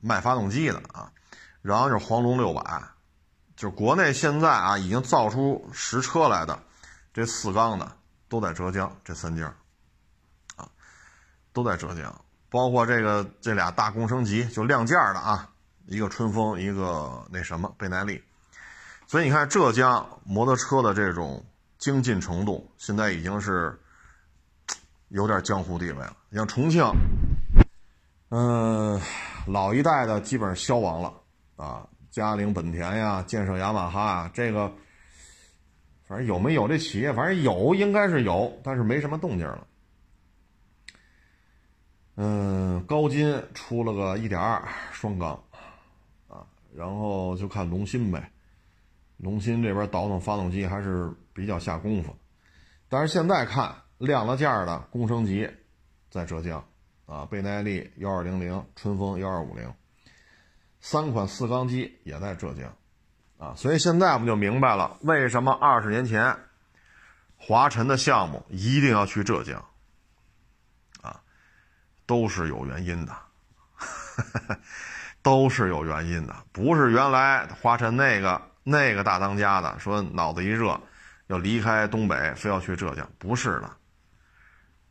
[0.00, 1.12] 卖发动机的啊，
[1.62, 2.82] 然后就是黄龙六百，
[3.54, 6.60] 就国内现在啊已经造出实车来的
[7.14, 7.96] 这四缸的
[8.28, 9.54] 都在浙江这三家，
[11.52, 15.48] 都在浙江，包括这个这俩大工升级就亮件的啊，
[15.86, 18.22] 一个春风，一个那什么倍耐力，
[19.06, 21.44] 所以你看浙江摩托车的这种
[21.78, 23.78] 精进程度，现在已经是
[25.08, 26.16] 有点江湖地位了。
[26.30, 26.84] 你像重庆，
[28.30, 29.00] 嗯。
[29.48, 31.12] 老一代的基本上消亡了
[31.56, 34.72] 啊，嘉陵本田呀，建设雅马哈啊，这个
[36.06, 39.66] 反正有没有这企业，反正有应该是有，但是没什么动静了。
[42.24, 44.62] 嗯，高金出了个一点二
[44.92, 45.32] 双缸
[46.28, 48.30] 啊，然后就看龙芯呗，
[49.16, 52.14] 龙芯这边倒腾发动机还是比较下功夫，
[52.88, 55.50] 但是现在看亮了价的工升级
[56.10, 56.64] 在浙江。
[57.04, 59.70] 啊，倍耐力幺二零零，春风幺二五零，
[60.80, 62.72] 三款四缸机也在浙江，
[63.36, 66.34] 啊，所以现在我们就明白了，为什么二十年前
[67.36, 69.62] 华晨的项目一定要去浙江，
[72.12, 73.16] 都是有原因的，
[75.22, 80.78] 都是有原因的，不是原来华晨那个那个大当家的说脑子一热
[81.28, 83.70] 要离开东北，非要去浙江，不是的。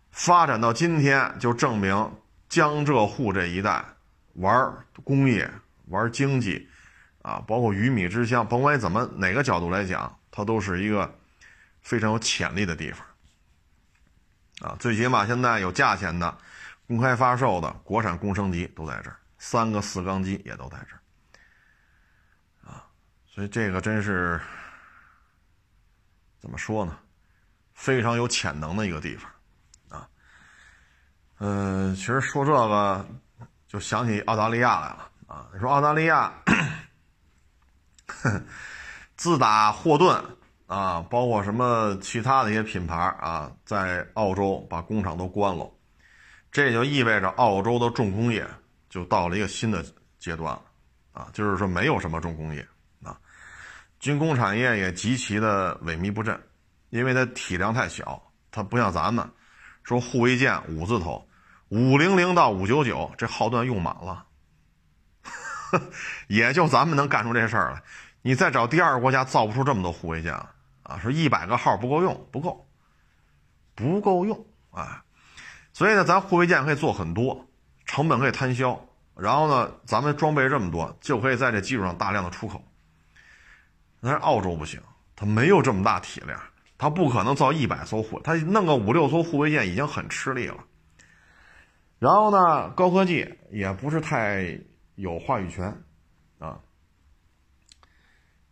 [0.09, 2.11] 发展到今天，就证明
[2.49, 3.85] 江浙沪这一带
[4.33, 5.47] 玩工业、
[5.89, 6.67] 玩经济，
[7.21, 11.13] 啊，包括鱼米之乡，甭管怎么哪个角度来讲，它都是一个
[11.83, 13.05] 非常有潜力的地方。
[14.67, 16.35] 啊，最起码现在有价钱的、
[16.91, 20.99] 公开发售的国产工升机都在这儿，三个四缸机也都在这儿。
[22.69, 22.83] 啊，
[23.25, 24.37] 所以这个真是
[26.37, 26.99] 怎么说呢？
[27.73, 29.31] 非常有潜能的一个地方。
[29.87, 30.05] 啊
[31.37, 33.05] 嗯，其实说这个
[33.69, 35.47] 就想起澳大利亚来了啊！
[35.53, 36.29] 你说澳大利亚，
[39.15, 40.21] 自打霍顿
[40.67, 45.71] 啊，包括什么其他的一些品牌啊，在澳洲把工厂都关了，
[46.51, 48.45] 这就意味着澳洲的重工业
[48.89, 49.83] 就到了一个新的
[50.19, 50.61] 阶段了
[51.13, 51.29] 啊！
[51.31, 52.67] 就是说没有什么重工业
[53.01, 53.17] 啊，
[53.99, 56.37] 军工产业也极其的萎靡不振，
[56.89, 58.21] 因为它体量太小，
[58.51, 59.27] 它不像咱们
[59.83, 61.25] 说护卫舰五字头。
[61.69, 64.25] 五零零到五九九，这号段用满了，
[66.27, 67.81] 也就咱们能干出这事儿来。
[68.21, 70.53] 你再找第二个国家，造不出这么多护卫舰啊！
[70.83, 72.69] 啊，说一百个号不够用，不够，
[73.73, 75.01] 不够用啊！
[75.73, 77.47] 所以呢，咱护卫舰可以做很多，
[77.85, 78.79] 成本可以摊销，
[79.15, 82.61] 然后呢，咱们装备这么多，就可以在这基础上大量的出口。
[84.01, 84.81] 但是澳洲不行，
[85.15, 86.39] 它没有这么大体量，
[86.77, 90.57] 它不可能造一百艘护，它弄个五六艘护卫舰已经很吃力了。
[91.99, 94.59] 然后呢，高科技也不是太
[94.95, 95.83] 有话语权，
[96.39, 96.59] 啊，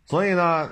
[0.06, 0.70] 所以呢，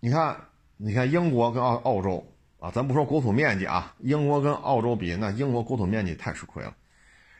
[0.00, 0.48] 你看，
[0.78, 2.26] 你看英国跟澳澳洲
[2.58, 6.74] 啊，咱不说国土面积啊，英国跟澳洲比，那英国国土面积太吃亏了，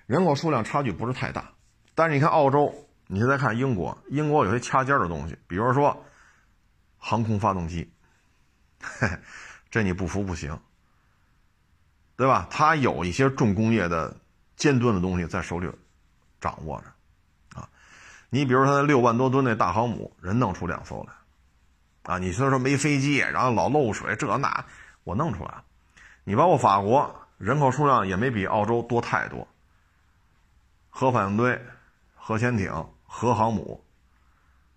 [0.06, 1.52] 人口数量差距不是太大，
[1.94, 2.74] 但是你看澳洲，
[3.06, 6.04] 你现在看英国，英国有些掐尖的东西，比如说
[6.96, 7.90] 航空发动机，
[8.80, 9.08] 嘿
[9.70, 10.58] 这你不服不行，
[12.16, 12.46] 对吧？
[12.50, 14.16] 它有一些重工业的。
[14.58, 15.70] 尖端的东西在手里
[16.40, 17.68] 掌握着，啊，
[18.28, 21.12] 你比如说他六万多吨那大航母，人弄出两艘来，
[22.12, 24.66] 啊，你虽然说没飞机，然后老漏水，这那
[25.08, 25.64] 我弄出来了。
[26.24, 29.48] 你包括法国，人口数量也没比澳洲多太多，
[30.90, 31.58] 核反应堆、
[32.14, 32.70] 核潜艇、
[33.06, 33.82] 核航母，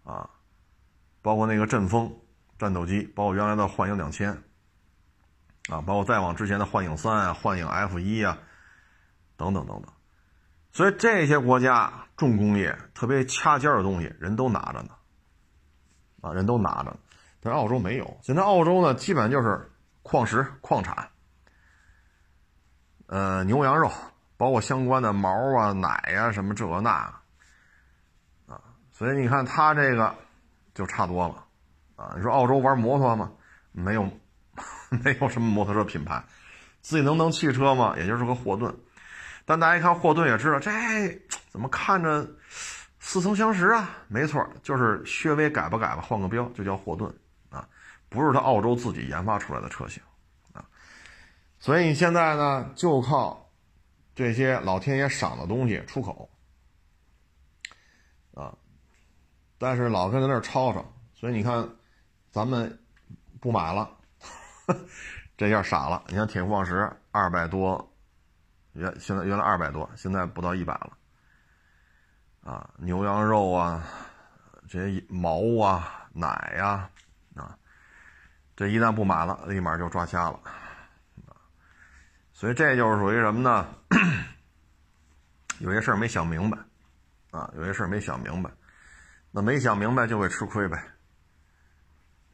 [0.05, 0.29] 啊，
[1.21, 2.15] 包括那个阵风
[2.57, 4.31] 战斗机，包括原来的幻影两千，
[5.69, 8.37] 啊，包括再往之前的幻影三啊、幻影 F 一啊。
[9.37, 9.91] 等等等等，
[10.71, 14.89] 所以这些国家重工业特别掐尖的东西，人都拿着呢，
[16.21, 16.95] 啊，人都拿着，
[17.39, 18.19] 但是澳洲没有。
[18.21, 19.70] 现在澳洲呢，基本就是
[20.03, 21.09] 矿石、矿产，
[23.07, 23.91] 呃，牛羊肉，
[24.37, 26.91] 包括相关的毛啊、奶啊什么这那，
[28.47, 30.13] 啊，所以你看它这个
[30.73, 31.45] 就差多了，
[31.95, 33.31] 啊，你说澳洲玩摩托吗？
[33.71, 34.03] 没有，
[35.03, 36.23] 没有什么摩托车品牌，
[36.81, 37.95] 自己能弄汽车吗？
[37.97, 38.75] 也就是个霍顿。
[39.45, 40.71] 但大家一看霍顿也知道，这
[41.49, 42.27] 怎么看着
[42.99, 43.89] 似曾相识啊？
[44.07, 47.11] 没错，就是稍微改吧改吧，换个标就叫霍顿，
[48.11, 50.03] 不是他澳洲自己研发出来的车型
[50.53, 50.63] 啊。
[51.57, 53.49] 所以你现在呢，就靠
[54.13, 56.29] 这些老天爷赏的东西出口
[58.35, 58.55] 啊，
[59.57, 60.85] 但是老跟在那吵吵，
[61.15, 61.67] 所以你看
[62.29, 62.79] 咱们
[63.39, 63.89] 不买了，
[65.35, 66.03] 这下傻了。
[66.09, 67.87] 你看铁矿石二百多。
[68.73, 70.97] 原现在原来二百多，现在不到一百了，
[72.41, 73.83] 啊，牛羊肉啊，
[74.69, 76.89] 这些毛啊、奶呀，啊，
[78.61, 80.39] 这一旦不买了，立马就抓瞎了，
[82.31, 83.67] 所以这就是属于什么呢？
[85.57, 86.59] 有些事儿没想明白，
[87.31, 88.51] 啊，有些事儿没想明白，
[89.31, 90.77] 那没想明白就会吃亏呗，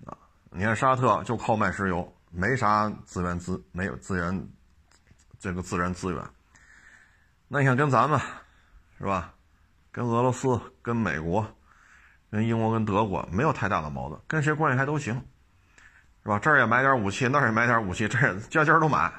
[0.05, 0.17] 啊，
[0.51, 4.49] 你看沙特就靠卖石油，没啥资源资，没有资源，
[5.39, 6.21] 这个自然资源。
[7.47, 8.19] 那你看跟咱们，
[8.97, 9.33] 是吧？
[9.93, 11.55] 跟俄罗斯、跟美国、
[12.29, 15.25] 跟英国、跟德国没有太大的矛盾，跟谁关系还都行，
[16.27, 16.37] 是吧？
[16.39, 18.17] 这儿也买点武器，那儿也买点武器，这
[18.49, 19.09] 家家都买，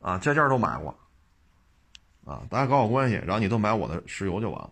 [0.00, 0.96] 啊，家家都买过，
[2.24, 4.70] 啊，大家搞好关系，然后你都买我的石油就完了，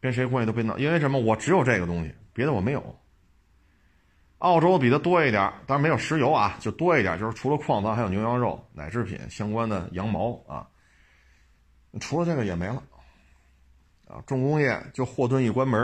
[0.00, 1.20] 跟谁关系都别闹，因为什么？
[1.20, 2.98] 我只有这个东西，别的我没有。
[4.38, 10.66] 澳洲比它多一点，但是没有石油啊，就多一点，就是除了矿藏，还有牛羊肉、奶制品相关的羊毛啊，
[12.00, 12.82] 除了这个也没了。
[14.08, 15.78] 啊，重工业就霍顿一关门，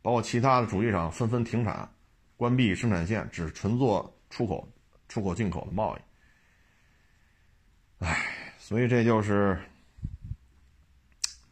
[0.00, 1.90] 包括其他的主机厂纷纷停产，
[2.38, 4.68] 关闭生产线，只纯做出口、
[5.08, 8.04] 出口进口的贸易。
[8.04, 9.60] 唉，所以这就是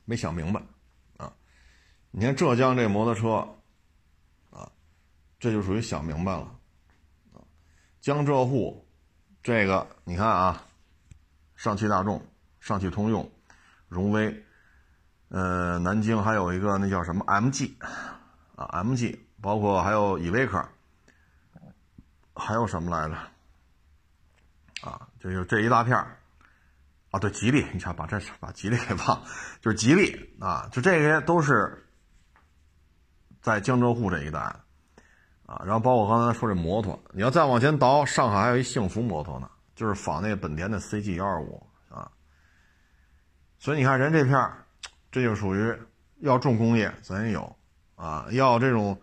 [0.05, 0.62] 没想明白
[1.16, 1.32] 啊！
[2.12, 3.39] 你看浙江这摩托车，
[4.57, 4.70] 啊，
[5.41, 6.57] 这就属于想明白了。
[8.01, 8.87] 江浙沪
[9.43, 10.64] 这个，你看啊，
[11.57, 12.24] 上汽大众、
[12.61, 13.28] 上汽通用、
[13.89, 14.32] 荣威。
[15.30, 17.74] 呃，南京还有一个那叫什么 MG，
[18.55, 20.64] 啊 MG，包括还有依维柯，
[22.37, 23.14] 还有什么来着？
[24.89, 25.97] 啊，就就这一大片
[27.11, 29.22] 啊，对，吉利，你瞧，把这把吉利给忘，
[29.61, 31.89] 就是吉利啊，就这些都是
[33.41, 34.39] 在江浙沪这一带，
[35.47, 42.11] 啊，然后包括刚才说这摩托，你要再往前倒，上海还有一幸福摩托呢，就是仿那本田的 CG 幺二五啊，
[43.59, 44.62] 所以你看人这片儿。
[45.12, 45.74] 这就属于
[46.18, 47.57] 要重工业，咱也有
[47.95, 49.01] 啊；要这种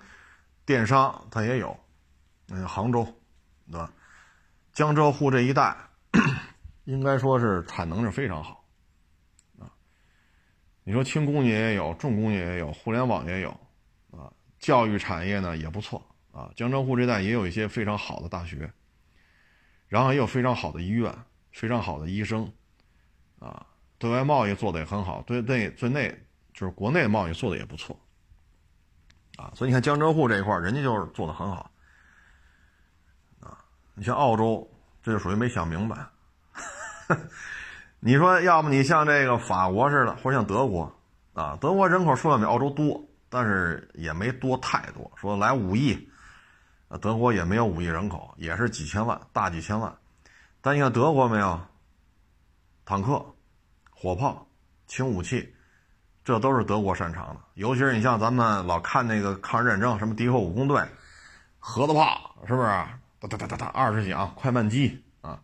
[0.63, 1.75] 电商，它也有。
[2.49, 3.07] 嗯，杭州，
[3.71, 3.91] 对吧？
[4.73, 5.75] 江浙沪这一带，
[6.85, 8.65] 应该说是产能是非常好
[9.59, 9.71] 啊。
[10.83, 13.49] 你说轻工业也有，重工业也有，互联网也有
[14.11, 14.31] 啊。
[14.59, 16.51] 教育产业呢也不错啊。
[16.55, 18.71] 江浙沪这带也有一些非常好的大学，
[19.87, 21.13] 然后也有非常好的医院，
[21.51, 22.51] 非常好的医生
[23.39, 23.65] 啊。
[23.99, 26.09] 对外贸易做的也很好，对内对内
[26.53, 27.97] 就是国内贸易做的也不错，
[29.37, 31.71] 啊，所以你看江浙沪这一块人家就是做的很好，
[33.95, 34.69] 你像澳洲，
[35.01, 35.97] 这就属于没想明白。
[37.99, 40.93] 你说，要么你像这个法国似的，或者像德国，
[41.33, 46.09] 啊，德国人口数量比澳洲多，但是也没多太多，说来五亿，
[47.01, 49.95] 德国也没有五亿人口，也是几千万，大几千万，
[50.61, 51.59] 但你看德国没有，
[52.85, 53.25] 坦克。
[53.95, 54.45] 火炮、
[54.85, 55.55] 轻武器，
[56.25, 57.39] 这都是德国擅长的。
[57.53, 60.83] 尤其是你像咱们老看那个抗日战争，什么敌后武工队、
[61.57, 62.69] 盒子炮，是不是？
[63.27, 65.41] 哒哒哒哒哒，二十响快慢机啊，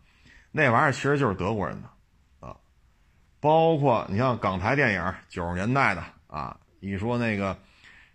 [0.50, 1.88] 那玩意儿其实就是德国人的
[2.46, 2.56] 啊。
[3.40, 7.58] 包括你像港台电影九十年代的啊，一说那个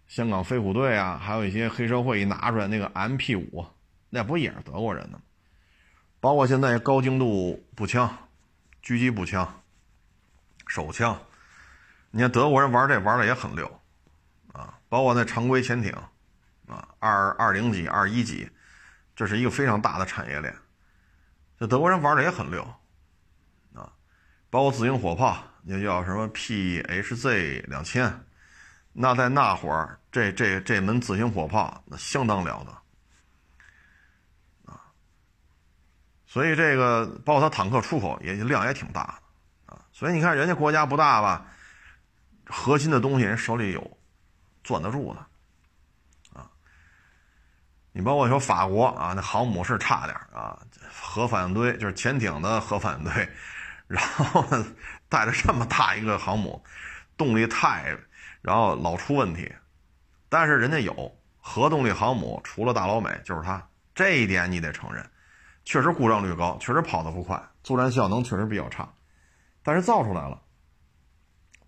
[0.07, 3.65] 香港飞虎队啊，还有一些黑社会一拿出来那个 MP 五，
[4.09, 5.23] 那不也是德国人的吗？
[6.19, 8.09] 包括现在高精度步枪、
[8.83, 9.61] 狙击步枪。
[10.67, 11.19] 手枪，
[12.09, 13.79] 你看德国人玩这玩的也很溜，
[14.51, 15.91] 啊，包括那常规潜艇，
[16.67, 18.49] 啊，二二零级、二一级，
[19.15, 20.53] 这是一个非常大的产业链，
[21.57, 22.61] 这德国人玩的也很溜，
[23.73, 23.91] 啊，
[24.49, 28.25] 包括自行火炮，那叫什么 PHZ 两千，
[28.91, 32.71] 那在那会儿，这这这门自行火炮那相当了得，
[34.71, 34.81] 啊，
[36.25, 39.19] 所以这个包括它坦克出口也量也挺大
[39.67, 39.73] 的。
[39.73, 41.45] 啊所以你看，人家国家不大吧，
[42.47, 43.97] 核心的东西人手里有，
[44.61, 45.25] 攥得住的，
[47.97, 50.59] 你包括说法国啊，那航母是差点啊，
[50.91, 53.29] 核反应堆就是潜艇的核反应堆，
[53.87, 54.45] 然后
[55.07, 56.61] 带着这么大一个航母，
[57.15, 57.97] 动力太，
[58.41, 59.49] 然后老出问题，
[60.27, 65.09] 但是人家有核动力航母，除了大老美就是它，这一点你得承认，
[65.63, 68.85] 确实故障率高，确实跑得不快，作战效能确实比较差。
[69.63, 70.41] 但是造出来了，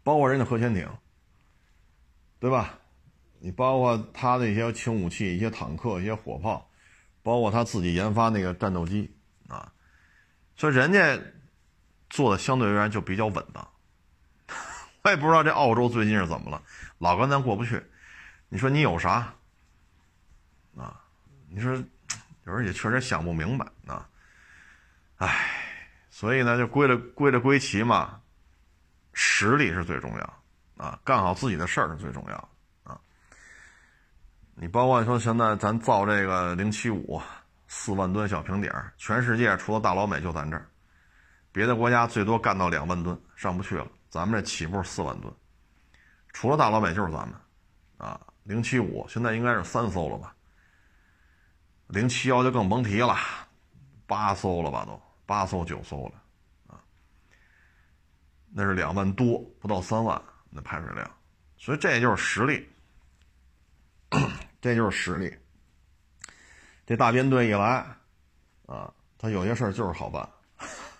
[0.03, 0.89] 包括人家核潜艇，
[2.37, 2.73] 对吧？
[3.39, 6.69] 你包括他的一些轻武器、一些坦克、一些火炮，
[7.23, 9.15] 包括他自己研发那个战斗机
[9.47, 9.71] 啊，
[10.55, 11.19] 所以人家
[12.09, 13.67] 做的相对而言就比较稳当。
[15.03, 16.61] 我也不知道这澳洲最近是怎么了，
[16.97, 17.81] 老跟咱过不去。
[18.49, 19.33] 你说你有啥
[20.75, 20.99] 啊？
[21.49, 21.73] 你说
[22.45, 24.09] 有时候也确实想不明白啊。
[25.17, 25.63] 唉。
[26.09, 28.19] 所以呢，就归了归了归齐嘛，
[29.13, 30.33] 实力是最重要
[30.83, 32.49] 啊，干好自己的事儿是最重要。
[34.59, 37.21] 你包括说现在咱造这个零七五
[37.67, 40.67] 四万吨小平底儿，全世界除了大老美就咱这儿，
[41.51, 45.31] 别的国家最多干到两万吨上不去了，咱们这起步四万吨，
[46.33, 47.35] 除了大老美就是咱们
[47.97, 48.19] 啊。
[48.43, 50.33] 零七五现在应该是三艘了吧？
[51.87, 53.13] 零七幺就更甭提了，
[54.05, 56.13] 八艘了吧都，八艘九艘了，
[56.73, 56.79] 啊，
[58.49, 61.11] 那是两万多，不到三万那排水量，
[61.57, 62.65] 所以这就是实力，
[64.67, 65.33] 这就是实力。
[66.85, 67.85] 这大编队一来，
[68.65, 70.27] 啊，他有些事儿就是好办，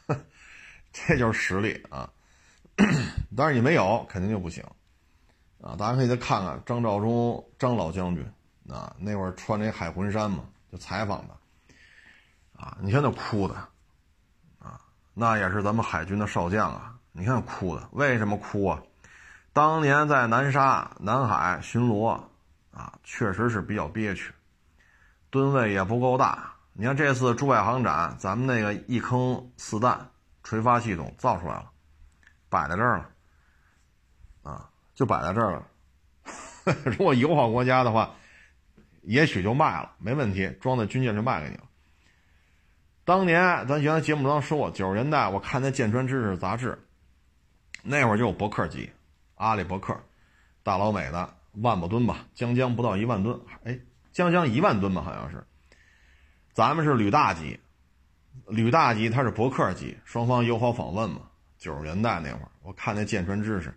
[0.94, 2.10] 这就是实力啊。
[3.36, 4.64] 但是你没有，肯定就不行。
[5.62, 8.26] 啊，大家可以再看看张召忠张老将军，
[8.70, 11.36] 啊，那会儿穿那海魂衫嘛，就采访的，
[12.56, 13.56] 啊，你看那哭的，
[14.60, 14.80] 啊，
[15.14, 18.82] 那也是咱们海军的少将啊，你看哭的，为什么哭啊？
[19.52, 22.22] 当年在南沙、南海巡逻，
[22.78, 24.32] 啊，确实是比较憋屈，
[25.32, 26.54] 吨位也不够大。
[26.74, 30.10] 你看这次珠海航展，咱们那个一坑四弹
[30.44, 31.72] 垂发系统造出来了，
[32.50, 33.10] 摆在这儿了，
[34.44, 34.70] 啊。
[34.94, 35.68] 就摆在这儿了。
[36.86, 38.16] 如果友好国家的话，
[39.04, 41.64] 也许就卖了，没问题，装在军舰就卖给你了。
[43.06, 46.76] 当年咱原来节目当中说过，九十年代我看那舰船知识杂志，
[47.84, 48.92] 那会儿就有伯克级，
[49.36, 49.96] 阿里伯克，
[50.64, 53.78] 大老美的万把吨吧，将将不到一万吨，哎，
[54.12, 55.44] 将将一万吨吧，好像是。
[56.54, 57.60] 咱们是旅大级，
[58.48, 61.22] 旅大级它是伯克级，双方友好访问嘛。
[61.58, 63.74] 九十年代那会儿，我看那舰船知识。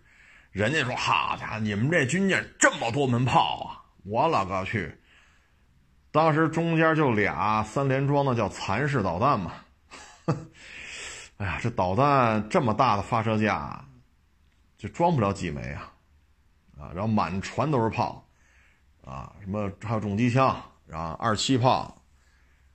[0.51, 3.81] 人家说：“好家伙，你们这军舰这么多门炮啊！
[4.03, 4.95] 我勒个去！
[6.11, 9.53] 当时中间就俩三连装的叫蚕式导弹嘛。
[11.37, 13.83] 哎呀，这导弹这么大的发射架，
[14.77, 15.90] 就装不了几枚啊！
[16.81, 18.25] 啊，然后满船都是炮，
[19.05, 20.55] 啊，什么还有重机枪，
[20.87, 22.01] 然后二七炮，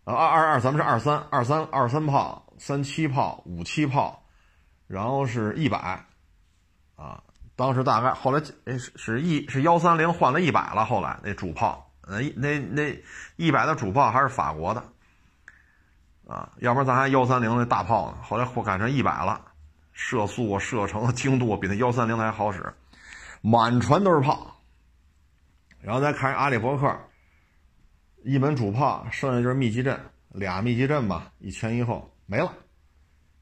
[0.05, 4.23] 啊二二二咱们是二三二三二三炮，三七炮，五七炮，
[4.87, 6.07] 然后是一百，
[6.95, 7.21] 啊。”
[7.59, 10.85] 当时大概后来，哎，是是一是幺三零换了一百了。
[10.85, 13.03] 后来那主炮，那那那
[13.37, 14.85] 一百的主炮还是法国的，
[16.29, 18.19] 啊，要不然咱还幺三零那大炮呢。
[18.23, 19.41] 后来或改成一百了，
[19.95, 22.71] 射速啊、射程、精度比那幺三零还好使，
[23.41, 24.61] 满船都是炮。
[25.81, 26.99] 然后再看阿里伯克，
[28.25, 32.53] 一门主炮，剩下就是密集阵，俩密集阵吧，一前一后没了，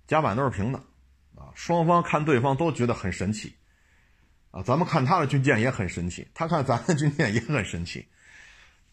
[0.07, 0.79] 甲板都是平的，
[1.37, 3.57] 啊，双方看对方都觉得很神奇。
[4.51, 8.07] 啊，咱们看他的军舰也很神奇，他看咱的军舰也很神奇，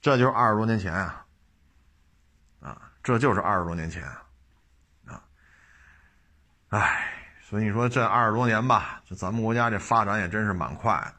[0.02, 1.24] 这就是二十多年前啊，
[2.62, 4.04] 啊，这就是二十多年前
[5.06, 5.24] 啊，
[6.70, 7.21] 哎，
[7.52, 11.14] 所以你说这二十多年吧，就咱们国家这发展也真是蛮快，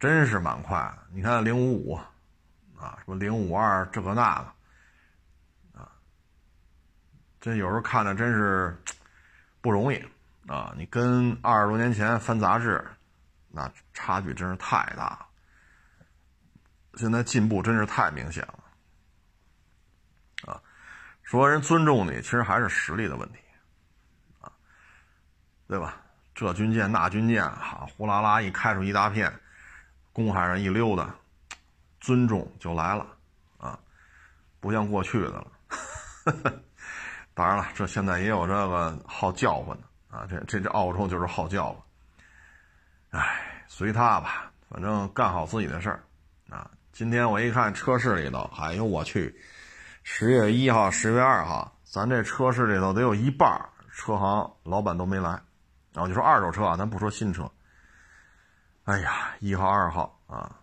[0.00, 0.90] 真是蛮快。
[1.12, 1.94] 你看零五五
[2.78, 5.92] 啊，什么零五二这个那个啊，
[7.38, 8.74] 这有时候看着真是
[9.60, 10.02] 不容易
[10.46, 10.72] 啊。
[10.74, 12.82] 你跟二十多年前翻杂志。
[13.56, 15.26] 那差距真是太大了，
[16.94, 20.60] 现在进步真是太明显了，啊，
[21.22, 23.38] 说人尊重你，其实还是实力的问题，
[25.66, 25.96] 对吧？
[26.34, 29.32] 这军舰那军舰，哈，呼啦啦一开出一大片，
[30.12, 31.14] 公海上一溜达，
[32.00, 33.06] 尊重就来了，
[33.58, 33.78] 啊，
[34.58, 35.46] 不像过去的了。
[37.34, 43.20] 当然了，这现在也有这个好叫唤的，啊，这这这澳洲就是好叫唤。
[43.20, 46.02] 哎，随他吧，反正干好自己的事儿，
[46.50, 46.68] 啊！
[46.92, 49.34] 今天我一看车市里头，哎呦我去，
[50.02, 55.40] 十月一号、十月二号，咱这车市里头得有一半车行老板都没来，
[55.94, 57.50] 然后就说二手车啊，咱不说新车。
[58.84, 60.54] 哎呀，一号、二号啊，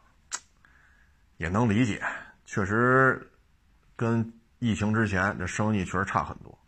[1.37, 2.05] 也能理解，
[2.45, 3.27] 确实
[3.95, 6.59] 跟疫情之前这生意确实差很多。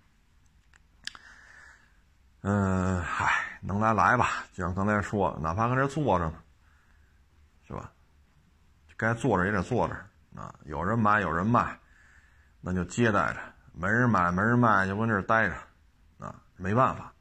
[2.41, 3.31] 嗯，嗨。
[3.65, 6.33] 能来来吧，就像刚才说的，哪怕搁这坐着呢，
[7.65, 7.89] 是吧？
[8.97, 9.95] 该坐着也得坐着
[10.35, 10.53] 啊。
[10.65, 11.79] 有人买有人卖，
[12.59, 13.39] 那就接待着；
[13.71, 15.55] 没人买没人卖，就跟这待着
[16.19, 16.35] 啊。
[16.57, 17.12] 没办法，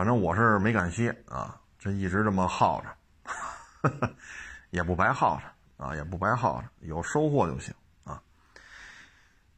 [0.00, 4.10] 反正我是没敢歇啊，这一直这么耗着，
[4.72, 7.74] 也不白耗着啊，也不白耗着，有收获就行
[8.04, 8.18] 啊。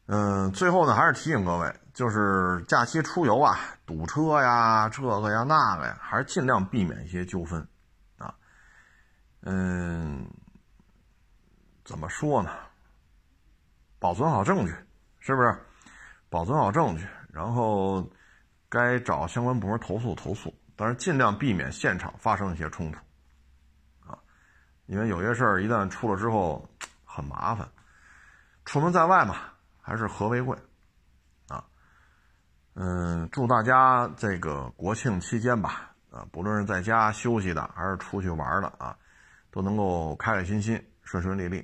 [0.07, 1.72] 嗯，最后呢，还是提醒各位。
[1.95, 7.64] 就是假期出游啊，堵车呀，这个呀那个呀，还是尽量避免一些纠纷，
[8.18, 8.34] 啊，
[9.43, 10.28] 嗯，
[11.84, 12.51] 怎么说呢？
[14.01, 14.74] 保存好证据，
[15.20, 15.57] 是不是？
[16.28, 18.05] 保存好证据，然后
[18.73, 22.99] 该找相关部门投诉投诉，但是尽量避免现场发生一些冲突，
[24.11, 24.18] 啊
[24.87, 26.66] 因为有些事儿一旦出了之后
[27.05, 27.68] 很麻烦。
[28.64, 29.37] 出门在外嘛，
[29.79, 30.57] 还是和为贵，
[31.49, 31.62] 啊，
[32.73, 38.97] 嗯，祝大家这个国庆期间吧，啊，不论是在家休息的，还是出去玩的啊，
[39.51, 41.62] 都能够开开心心、顺顺利利。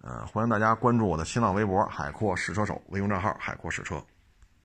[0.00, 4.02] 呃，欢迎大家关注我的新浪微博“海阔试车手”微信账号“海阔试车”。